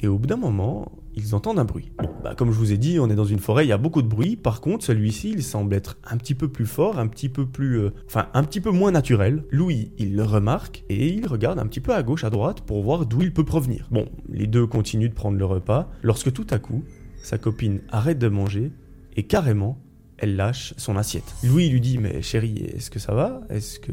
et 0.00 0.06
au 0.06 0.18
bout 0.18 0.26
d'un 0.26 0.36
moment, 0.36 0.92
ils 1.16 1.34
entendent 1.34 1.58
un 1.58 1.64
bruit. 1.64 1.92
Bah 2.22 2.34
comme 2.36 2.50
je 2.50 2.58
vous 2.58 2.72
ai 2.72 2.76
dit, 2.76 2.98
on 2.98 3.08
est 3.08 3.14
dans 3.14 3.24
une 3.24 3.38
forêt, 3.38 3.64
il 3.64 3.68
y 3.68 3.72
a 3.72 3.78
beaucoup 3.78 4.02
de 4.02 4.08
bruit. 4.08 4.36
Par 4.36 4.60
contre, 4.60 4.84
celui-ci, 4.84 5.30
il 5.30 5.42
semble 5.42 5.74
être 5.74 5.96
un 6.04 6.16
petit 6.16 6.34
peu 6.34 6.48
plus 6.48 6.66
fort, 6.66 6.98
un 6.98 7.06
petit 7.06 7.28
peu 7.28 7.46
plus, 7.46 7.78
euh, 7.78 7.90
enfin, 8.06 8.26
un 8.34 8.42
petit 8.42 8.60
peu 8.60 8.70
moins 8.70 8.90
naturel. 8.90 9.44
Louis, 9.50 9.92
il 9.98 10.16
le 10.16 10.24
remarque 10.24 10.84
et 10.88 11.08
il 11.08 11.26
regarde 11.26 11.58
un 11.58 11.66
petit 11.66 11.80
peu 11.80 11.94
à 11.94 12.02
gauche, 12.02 12.24
à 12.24 12.30
droite 12.30 12.62
pour 12.62 12.82
voir 12.82 13.06
d'où 13.06 13.22
il 13.22 13.32
peut 13.32 13.44
provenir. 13.44 13.88
Bon, 13.90 14.06
les 14.28 14.46
deux 14.46 14.66
continuent 14.66 15.08
de 15.08 15.14
prendre 15.14 15.38
le 15.38 15.44
repas, 15.44 15.88
lorsque 16.02 16.32
tout 16.32 16.46
à 16.50 16.58
coup, 16.58 16.84
sa 17.22 17.38
copine 17.38 17.80
arrête 17.90 18.18
de 18.18 18.28
manger 18.28 18.72
et 19.16 19.22
carrément, 19.22 19.78
elle 20.18 20.36
lâche 20.36 20.74
son 20.76 20.96
assiette. 20.96 21.34
Louis 21.42 21.68
lui 21.68 21.80
dit 21.80 21.98
Mais 21.98 22.22
chérie, 22.22 22.58
est-ce 22.74 22.90
que 22.90 22.98
ça 22.98 23.14
va? 23.14 23.40
Est-ce 23.50 23.78
que 23.80 23.92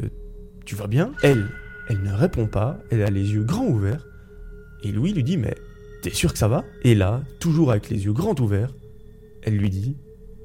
tu 0.66 0.76
vas 0.76 0.88
bien? 0.88 1.14
Elle, 1.24 1.50
elle 1.90 2.02
ne 2.02 2.14
répond 2.14 2.48
pas, 2.48 2.80
elle 2.90 3.02
a 3.02 3.10
les 3.10 3.34
yeux 3.34 3.44
grands 3.44 3.68
ouverts. 3.68 4.06
Et 4.84 4.92
Louis 4.92 5.14
lui 5.14 5.24
dit 5.24 5.38
Mais 5.38 5.56
t'es 6.02 6.12
sûr 6.12 6.32
que 6.32 6.40
ça 6.40 6.48
va? 6.48 6.64
Et 6.84 6.96
là, 6.96 7.24
toujours 7.40 7.72
avec 7.72 7.90
les 7.90 8.06
yeux 8.06 8.14
grands 8.14 8.36
ouverts, 8.40 8.74
elle 9.44 9.58
lui 9.58 9.70
dit 9.70 9.98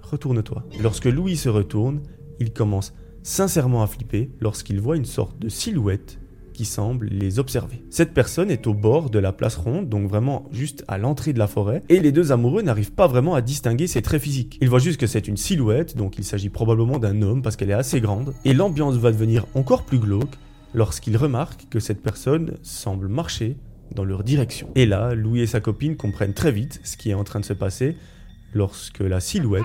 Retourne-toi. 0.02 0.64
Lorsque 0.80 1.06
Louis 1.06 1.36
se 1.36 1.48
retourne, 1.48 2.02
il 2.38 2.52
commence 2.52 2.94
sincèrement 3.22 3.82
à 3.82 3.86
flipper 3.86 4.30
lorsqu'il 4.40 4.80
voit 4.80 4.96
une 4.96 5.04
sorte 5.04 5.38
de 5.38 5.48
silhouette 5.48 6.20
qui 6.56 6.64
semble 6.64 7.08
les 7.08 7.38
observer. 7.38 7.84
Cette 7.90 8.14
personne 8.14 8.50
est 8.50 8.66
au 8.66 8.74
bord 8.74 9.10
de 9.10 9.18
la 9.18 9.32
place 9.32 9.56
ronde, 9.56 9.88
donc 9.88 10.08
vraiment 10.08 10.48
juste 10.52 10.84
à 10.88 10.96
l'entrée 10.96 11.32
de 11.32 11.38
la 11.38 11.46
forêt, 11.46 11.82
et 11.88 12.00
les 12.00 12.12
deux 12.12 12.32
amoureux 12.32 12.62
n'arrivent 12.62 12.92
pas 12.92 13.06
vraiment 13.06 13.34
à 13.34 13.42
distinguer 13.42 13.86
ses 13.86 14.02
traits 14.02 14.22
physiques. 14.22 14.58
Ils 14.62 14.70
voient 14.70 14.78
juste 14.78 14.98
que 14.98 15.06
c'est 15.06 15.28
une 15.28 15.36
silhouette, 15.36 15.96
donc 15.96 16.18
il 16.18 16.24
s'agit 16.24 16.48
probablement 16.48 16.98
d'un 16.98 17.20
homme 17.20 17.42
parce 17.42 17.56
qu'elle 17.56 17.70
est 17.70 17.74
assez 17.74 18.00
grande, 18.00 18.34
et 18.44 18.54
l'ambiance 18.54 18.96
va 18.96 19.12
devenir 19.12 19.46
encore 19.54 19.84
plus 19.84 19.98
glauque 19.98 20.34
lorsqu'ils 20.74 21.16
remarquent 21.16 21.68
que 21.68 21.78
cette 21.78 22.02
personne 22.02 22.56
semble 22.62 23.08
marcher 23.08 23.56
dans 23.94 24.04
leur 24.04 24.24
direction. 24.24 24.68
Et 24.74 24.86
là, 24.86 25.14
Louis 25.14 25.40
et 25.40 25.46
sa 25.46 25.60
copine 25.60 25.96
comprennent 25.96 26.34
très 26.34 26.52
vite 26.52 26.80
ce 26.84 26.96
qui 26.96 27.10
est 27.10 27.14
en 27.14 27.24
train 27.24 27.40
de 27.40 27.44
se 27.44 27.52
passer 27.52 27.96
lorsque 28.54 29.00
la 29.00 29.20
silhouette 29.20 29.64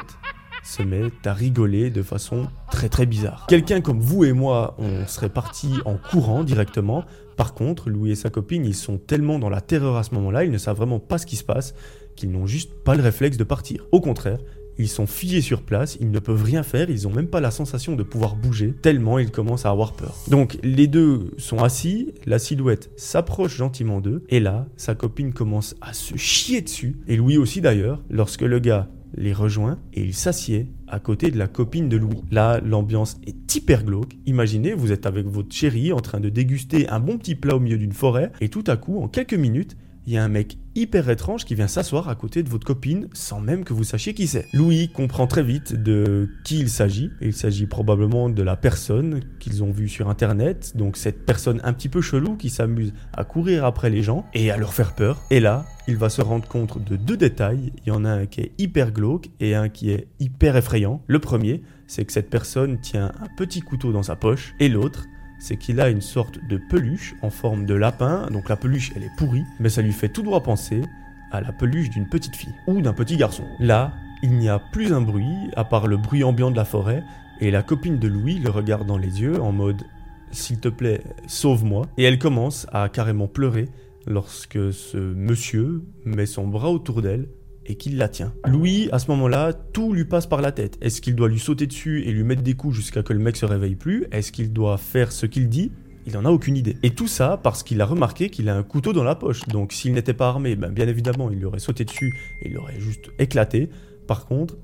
se 0.63 0.83
met 0.83 1.11
à 1.25 1.33
rigoler 1.33 1.89
de 1.89 2.01
façon 2.01 2.47
très 2.71 2.89
très 2.89 3.05
bizarre. 3.05 3.45
Quelqu'un 3.47 3.81
comme 3.81 3.99
vous 3.99 4.23
et 4.23 4.33
moi, 4.33 4.75
on 4.77 5.05
serait 5.07 5.29
parti 5.29 5.73
en 5.85 5.95
courant 5.97 6.43
directement. 6.43 7.03
Par 7.37 7.53
contre, 7.53 7.89
Louis 7.89 8.11
et 8.11 8.15
sa 8.15 8.29
copine, 8.29 8.65
ils 8.65 8.75
sont 8.75 8.97
tellement 8.97 9.39
dans 9.39 9.49
la 9.49 9.61
terreur 9.61 9.95
à 9.95 10.03
ce 10.03 10.13
moment-là, 10.15 10.43
ils 10.43 10.51
ne 10.51 10.57
savent 10.57 10.77
vraiment 10.77 10.99
pas 10.99 11.17
ce 11.17 11.25
qui 11.25 11.35
se 11.35 11.43
passe, 11.43 11.73
qu'ils 12.15 12.31
n'ont 12.31 12.45
juste 12.45 12.71
pas 12.83 12.95
le 12.95 13.01
réflexe 13.01 13.37
de 13.37 13.43
partir. 13.43 13.85
Au 13.91 14.01
contraire, 14.01 14.39
ils 14.77 14.87
sont 14.87 15.07
figés 15.07 15.41
sur 15.41 15.61
place, 15.63 15.97
ils 15.99 16.11
ne 16.11 16.19
peuvent 16.19 16.43
rien 16.43 16.63
faire, 16.63 16.89
ils 16.89 17.03
n'ont 17.03 17.13
même 17.13 17.27
pas 17.27 17.39
la 17.39 17.51
sensation 17.51 17.95
de 17.95 18.03
pouvoir 18.03 18.35
bouger, 18.35 18.73
tellement 18.81 19.19
ils 19.19 19.31
commencent 19.31 19.65
à 19.65 19.69
avoir 19.69 19.93
peur. 19.93 20.15
Donc 20.27 20.57
les 20.63 20.87
deux 20.87 21.31
sont 21.37 21.59
assis, 21.59 22.13
la 22.25 22.39
silhouette 22.39 22.89
s'approche 22.95 23.55
gentiment 23.55 24.01
d'eux, 24.01 24.23
et 24.29 24.39
là, 24.39 24.67
sa 24.77 24.95
copine 24.95 25.33
commence 25.33 25.75
à 25.81 25.93
se 25.93 26.15
chier 26.17 26.61
dessus, 26.61 26.97
et 27.07 27.15
Louis 27.15 27.37
aussi 27.37 27.61
d'ailleurs, 27.61 28.01
lorsque 28.09 28.41
le 28.41 28.59
gars 28.59 28.89
les 29.15 29.33
rejoint 29.33 29.79
et 29.93 30.03
il 30.03 30.13
s'assied 30.13 30.67
à 30.87 30.99
côté 30.99 31.31
de 31.31 31.37
la 31.37 31.47
copine 31.47 31.89
de 31.89 31.97
Louis. 31.97 32.21
Là, 32.31 32.59
l'ambiance 32.59 33.19
est 33.25 33.55
hyper 33.55 33.83
glauque. 33.83 34.17
Imaginez, 34.25 34.73
vous 34.73 34.91
êtes 34.91 35.05
avec 35.05 35.25
votre 35.27 35.53
chérie 35.53 35.93
en 35.93 35.99
train 35.99 36.19
de 36.19 36.29
déguster 36.29 36.87
un 36.89 36.99
bon 36.99 37.17
petit 37.17 37.35
plat 37.35 37.55
au 37.55 37.59
milieu 37.59 37.77
d'une 37.77 37.93
forêt 37.93 38.31
et 38.41 38.49
tout 38.49 38.63
à 38.67 38.77
coup, 38.77 39.01
en 39.01 39.07
quelques 39.07 39.33
minutes, 39.33 39.77
il 40.05 40.13
y 40.13 40.17
a 40.17 40.23
un 40.23 40.29
mec 40.29 40.57
hyper 40.73 41.09
étrange 41.09 41.45
qui 41.45 41.53
vient 41.53 41.67
s'asseoir 41.67 42.09
à 42.09 42.15
côté 42.15 42.43
de 42.43 42.49
votre 42.49 42.65
copine 42.65 43.07
sans 43.13 43.39
même 43.39 43.63
que 43.63 43.73
vous 43.73 43.83
sachiez 43.83 44.13
qui 44.13 44.27
c'est. 44.27 44.47
Louis 44.53 44.89
comprend 44.89 45.27
très 45.27 45.43
vite 45.43 45.75
de 45.75 46.29
qui 46.43 46.59
il 46.59 46.69
s'agit. 46.69 47.11
Il 47.21 47.33
s'agit 47.33 47.65
probablement 47.65 48.29
de 48.29 48.41
la 48.41 48.55
personne 48.55 49.21
qu'ils 49.39 49.63
ont 49.63 49.71
vue 49.71 49.89
sur 49.89 50.09
internet, 50.09 50.75
donc 50.75 50.97
cette 50.97 51.25
personne 51.25 51.61
un 51.63 51.73
petit 51.73 51.89
peu 51.89 52.01
chelou 52.01 52.35
qui 52.35 52.49
s'amuse 52.49 52.93
à 53.13 53.23
courir 53.23 53.65
après 53.65 53.89
les 53.89 54.01
gens 54.01 54.25
et 54.33 54.49
à 54.49 54.57
leur 54.57 54.73
faire 54.73 54.95
peur. 54.95 55.21
Et 55.29 55.39
là, 55.39 55.65
il 55.87 55.97
va 55.97 56.09
se 56.09 56.21
rendre 56.21 56.47
compte 56.47 56.83
de 56.83 56.95
deux 56.95 57.17
détails. 57.17 57.73
Il 57.85 57.89
y 57.89 57.91
en 57.91 58.05
a 58.05 58.11
un 58.11 58.25
qui 58.25 58.41
est 58.41 58.51
hyper 58.57 58.91
glauque 58.91 59.29
et 59.39 59.55
un 59.55 59.69
qui 59.69 59.91
est 59.91 60.07
hyper 60.19 60.55
effrayant. 60.55 61.03
Le 61.07 61.19
premier, 61.19 61.61
c'est 61.87 62.05
que 62.05 62.13
cette 62.13 62.29
personne 62.29 62.79
tient 62.79 63.11
un 63.19 63.27
petit 63.37 63.61
couteau 63.61 63.91
dans 63.91 64.03
sa 64.03 64.15
poche 64.15 64.53
et 64.59 64.69
l'autre, 64.69 65.05
c'est 65.41 65.57
qu'il 65.57 65.81
a 65.81 65.89
une 65.89 66.01
sorte 66.01 66.39
de 66.47 66.57
peluche 66.57 67.15
en 67.23 67.31
forme 67.31 67.65
de 67.65 67.73
lapin. 67.73 68.27
Donc 68.31 68.47
la 68.47 68.55
peluche, 68.55 68.91
elle 68.95 69.03
est 69.03 69.15
pourrie, 69.17 69.43
mais 69.59 69.69
ça 69.69 69.81
lui 69.81 69.91
fait 69.91 70.09
tout 70.09 70.21
droit 70.21 70.43
penser 70.43 70.83
à 71.31 71.41
la 71.41 71.51
peluche 71.51 71.89
d'une 71.89 72.07
petite 72.07 72.35
fille 72.35 72.53
ou 72.67 72.79
d'un 72.81 72.93
petit 72.93 73.17
garçon. 73.17 73.43
Là, 73.59 73.91
il 74.21 74.37
n'y 74.37 74.49
a 74.49 74.59
plus 74.59 74.93
un 74.93 75.01
bruit, 75.01 75.33
à 75.55 75.63
part 75.63 75.87
le 75.87 75.97
bruit 75.97 76.23
ambiant 76.23 76.51
de 76.51 76.55
la 76.55 76.65
forêt, 76.65 77.03
et 77.39 77.49
la 77.49 77.63
copine 77.63 77.97
de 77.97 78.07
Louis 78.07 78.37
le 78.37 78.51
regarde 78.51 78.85
dans 78.85 78.99
les 78.99 79.21
yeux 79.21 79.41
en 79.41 79.51
mode 79.51 79.81
S'il 80.29 80.59
te 80.59 80.69
plaît, 80.69 81.01
sauve-moi. 81.25 81.87
Et 81.97 82.03
elle 82.03 82.19
commence 82.19 82.67
à 82.71 82.87
carrément 82.87 83.27
pleurer 83.27 83.67
lorsque 84.05 84.71
ce 84.71 84.97
monsieur 84.97 85.83
met 86.05 86.27
son 86.27 86.47
bras 86.47 86.69
autour 86.69 87.01
d'elle 87.01 87.27
et 87.71 87.75
qu'il 87.75 87.97
la 87.97 88.09
tient. 88.09 88.33
Louis, 88.45 88.89
à 88.91 88.99
ce 88.99 89.09
moment-là, 89.11 89.53
tout 89.53 89.93
lui 89.93 90.03
passe 90.03 90.27
par 90.27 90.41
la 90.41 90.51
tête. 90.51 90.77
Est-ce 90.81 90.99
qu'il 90.99 91.15
doit 91.15 91.29
lui 91.29 91.39
sauter 91.39 91.67
dessus 91.67 92.03
et 92.05 92.11
lui 92.11 92.23
mettre 92.23 92.41
des 92.41 92.53
coups 92.53 92.75
jusqu'à 92.75 93.01
que 93.01 93.13
le 93.13 93.19
mec 93.19 93.37
se 93.37 93.45
réveille 93.45 93.75
plus? 93.75 94.05
Est-ce 94.11 94.33
qu'il 94.33 94.51
doit 94.51 94.77
faire 94.77 95.13
ce 95.13 95.25
qu'il 95.25 95.47
dit? 95.47 95.71
Il 96.05 96.13
n'en 96.13 96.25
a 96.25 96.29
aucune 96.29 96.57
idée. 96.57 96.75
Et 96.83 96.89
tout 96.89 97.07
ça 97.07 97.39
parce 97.41 97.63
qu'il 97.63 97.79
a 97.79 97.85
remarqué 97.85 98.29
qu'il 98.29 98.49
a 98.49 98.57
un 98.57 98.63
couteau 98.63 98.91
dans 98.91 99.05
la 99.05 99.15
poche. 99.15 99.47
Donc 99.47 99.71
s'il 99.71 99.93
n'était 99.93 100.13
pas 100.13 100.27
armé, 100.27 100.57
ben, 100.57 100.69
bien 100.69 100.87
évidemment, 100.87 101.29
il 101.31 101.37
lui 101.37 101.45
aurait 101.45 101.59
sauté 101.59 101.85
dessus 101.85 102.13
et 102.41 102.49
il 102.49 102.55
l'aurait 102.55 102.79
juste 102.79 103.09
éclaté. 103.19 103.69
Par 104.05 104.25
contre, 104.25 104.57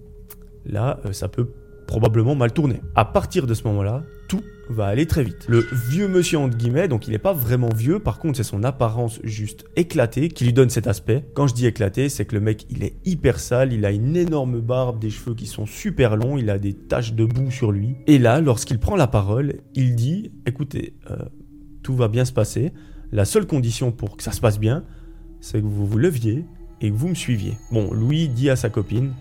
là, 0.66 1.00
euh, 1.06 1.14
ça 1.14 1.30
peut 1.30 1.48
probablement 1.88 2.36
mal 2.36 2.52
tourné. 2.52 2.82
À 2.94 3.06
partir 3.06 3.48
de 3.48 3.54
ce 3.54 3.64
moment-là, 3.64 4.04
tout 4.28 4.44
va 4.70 4.88
aller 4.88 5.06
très 5.06 5.24
vite. 5.24 5.46
Le 5.48 5.66
vieux 5.90 6.08
monsieur 6.08 6.38
entre 6.38 6.58
guillemets, 6.58 6.88
donc 6.88 7.08
il 7.08 7.12
n'est 7.12 7.18
pas 7.18 7.34
vraiment 7.34 7.70
vieux, 7.74 8.00
par 8.00 8.20
contre 8.20 8.38
c'est 8.38 8.44
son 8.44 8.64
apparence 8.64 9.20
juste 9.24 9.66
éclatée 9.76 10.28
qui 10.28 10.44
lui 10.44 10.54
donne 10.54 10.70
cet 10.70 10.88
aspect. 10.88 11.26
Quand 11.34 11.48
je 11.48 11.56
dis 11.56 11.66
éclaté, 11.66 12.10
c'est 12.10 12.26
que 12.26 12.36
le 12.36 12.42
mec 12.42 12.68
il 12.70 12.84
est 12.84 12.98
hyper 13.06 13.40
sale, 13.40 13.74
il 13.74 13.86
a 13.86 13.92
une 13.92 14.16
énorme 14.18 14.60
barbe, 14.60 15.00
des 15.00 15.10
cheveux 15.10 15.34
qui 15.34 15.48
sont 15.48 15.66
super 15.66 16.18
longs, 16.18 16.38
il 16.38 16.50
a 16.50 16.60
des 16.60 16.74
taches 16.74 17.14
de 17.14 17.26
boue 17.26 17.50
sur 17.50 17.72
lui. 17.72 17.96
Et 18.06 18.20
là, 18.20 18.42
lorsqu'il 18.42 18.80
prend 18.80 18.96
la 18.96 19.08
parole, 19.08 19.62
il 19.74 19.96
dit, 19.96 20.32
écoutez, 20.46 20.94
euh, 21.10 21.18
tout 21.82 21.96
va 21.96 22.10
bien 22.10 22.26
se 22.26 22.34
passer. 22.34 22.74
La 23.14 23.24
seule 23.24 23.48
condition 23.48 23.94
pour 23.94 24.18
que 24.18 24.24
ça 24.24 24.34
se 24.34 24.42
passe 24.42 24.60
bien, 24.60 24.84
c'est 25.40 25.62
que 25.62 25.66
vous 25.66 25.88
vous 25.88 25.98
leviez 25.98 26.44
et 26.82 26.92
que 26.92 26.96
vous 26.96 27.08
me 27.08 27.16
suiviez. 27.16 27.54
Bon, 27.72 27.94
Louis 27.94 28.28
dit 28.28 28.50
à 28.50 28.58
sa 28.58 28.70
copine, 28.70 29.14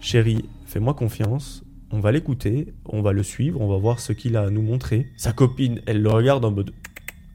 chérie, 0.00 0.44
fais-moi 0.66 0.94
confiance, 0.94 1.62
on 1.90 2.00
va 2.00 2.12
l'écouter, 2.12 2.74
on 2.84 3.02
va 3.02 3.12
le 3.12 3.22
suivre, 3.22 3.60
on 3.60 3.68
va 3.68 3.76
voir 3.76 4.00
ce 4.00 4.12
qu'il 4.12 4.36
a 4.36 4.42
à 4.42 4.50
nous 4.50 4.62
montrer. 4.62 5.06
Sa 5.16 5.32
copine, 5.32 5.80
elle 5.86 6.02
le 6.02 6.10
regarde 6.10 6.44
en 6.44 6.50
mode 6.50 6.72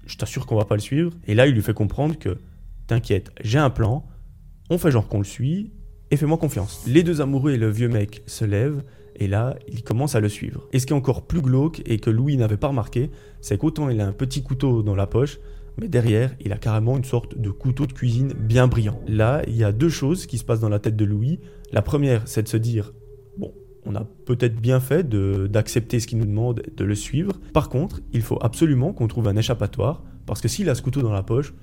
je 0.06 0.18
t'assure 0.18 0.46
qu'on 0.46 0.56
va 0.56 0.66
pas 0.66 0.76
le 0.76 0.82
suivre. 0.82 1.12
Et 1.28 1.36
là, 1.36 1.48
il 1.48 1.54
lui 1.54 1.62
fait 1.62 1.74
comprendre 1.74 2.18
que 2.18 2.38
t'inquiète, 2.88 3.32
j'ai 3.42 3.60
un 3.60 3.70
plan, 3.70 4.06
on 4.70 4.78
fait 4.78 4.92
genre 4.92 5.08
qu'on 5.08 5.20
le 5.20 5.24
suit 5.24 5.72
et 6.12 6.18
fais-moi 6.18 6.38
confiance. 6.38 6.84
Les 6.88 7.04
deux 7.04 7.22
amoureux 7.22 7.52
et 7.52 7.58
le 7.58 7.70
vieux 7.70 7.90
mec 7.90 8.24
se 8.28 8.46
lèvent 8.46 8.84
et 9.16 9.28
là, 9.28 9.56
ils 9.68 9.84
commencent 9.84 10.16
à 10.16 10.20
le 10.20 10.30
suivre. 10.30 10.68
Et 10.74 10.80
ce 10.80 10.86
qui 10.86 10.94
est 10.94 10.96
encore 10.96 11.28
plus 11.28 11.42
glauque 11.42 11.82
et 11.86 12.00
que 12.00 12.10
Louis 12.10 12.38
n'avait 12.38 12.58
pas 12.58 12.68
remarqué, 12.68 13.12
c'est 13.42 13.58
qu'autant 13.58 13.90
il 13.90 14.02
a 14.02 14.08
un 14.08 14.14
petit 14.14 14.44
couteau 14.44 14.84
dans 14.84 14.96
la 14.96 15.08
poche, 15.08 15.40
mais 15.80 15.88
derrière, 15.88 16.36
il 16.40 16.52
a 16.52 16.58
carrément 16.58 16.98
une 16.98 17.04
sorte 17.04 17.38
de 17.38 17.50
couteau 17.50 17.88
de 17.88 17.94
cuisine 17.94 18.34
bien 18.34 18.68
brillant. 18.68 19.00
Là, 19.08 19.42
il 19.48 19.56
y 19.56 19.64
a 19.64 19.72
deux 19.72 19.90
choses 19.90 20.26
qui 20.26 20.38
se 20.38 20.44
passent 20.44 20.60
dans 20.60 20.70
la 20.70 20.80
tête 20.80 20.96
de 20.96 21.06
Louis. 21.06 21.40
La 21.72 21.82
première, 21.82 22.28
c'est 22.28 22.44
de 22.44 22.48
se 22.48 22.58
dire 22.58 22.94
on 23.86 23.96
a 23.96 24.06
peut-être 24.26 24.56
bien 24.60 24.80
fait 24.80 25.08
d'accepter 25.08 26.00
ce 26.00 26.08
qu'il 26.08 26.18
nous 26.18 26.26
demande, 26.26 26.64
de 26.76 26.84
le 26.84 26.96
suivre. 26.96 27.34
Par 27.54 27.70
contre, 27.70 28.02
il 28.12 28.22
faut 28.22 28.40
absolument 28.42 28.94
qu'on 28.94 29.08
trouve 29.08 29.28
un 29.28 29.36
échappatoire, 29.36 30.04
parce 30.26 30.42
que 30.42 30.48
s'il 30.48 30.70
a 30.70 30.76
ce 30.76 30.82
couteau 30.82 31.02
dans 31.02 31.12
la 31.12 31.24
poche, 31.24 31.54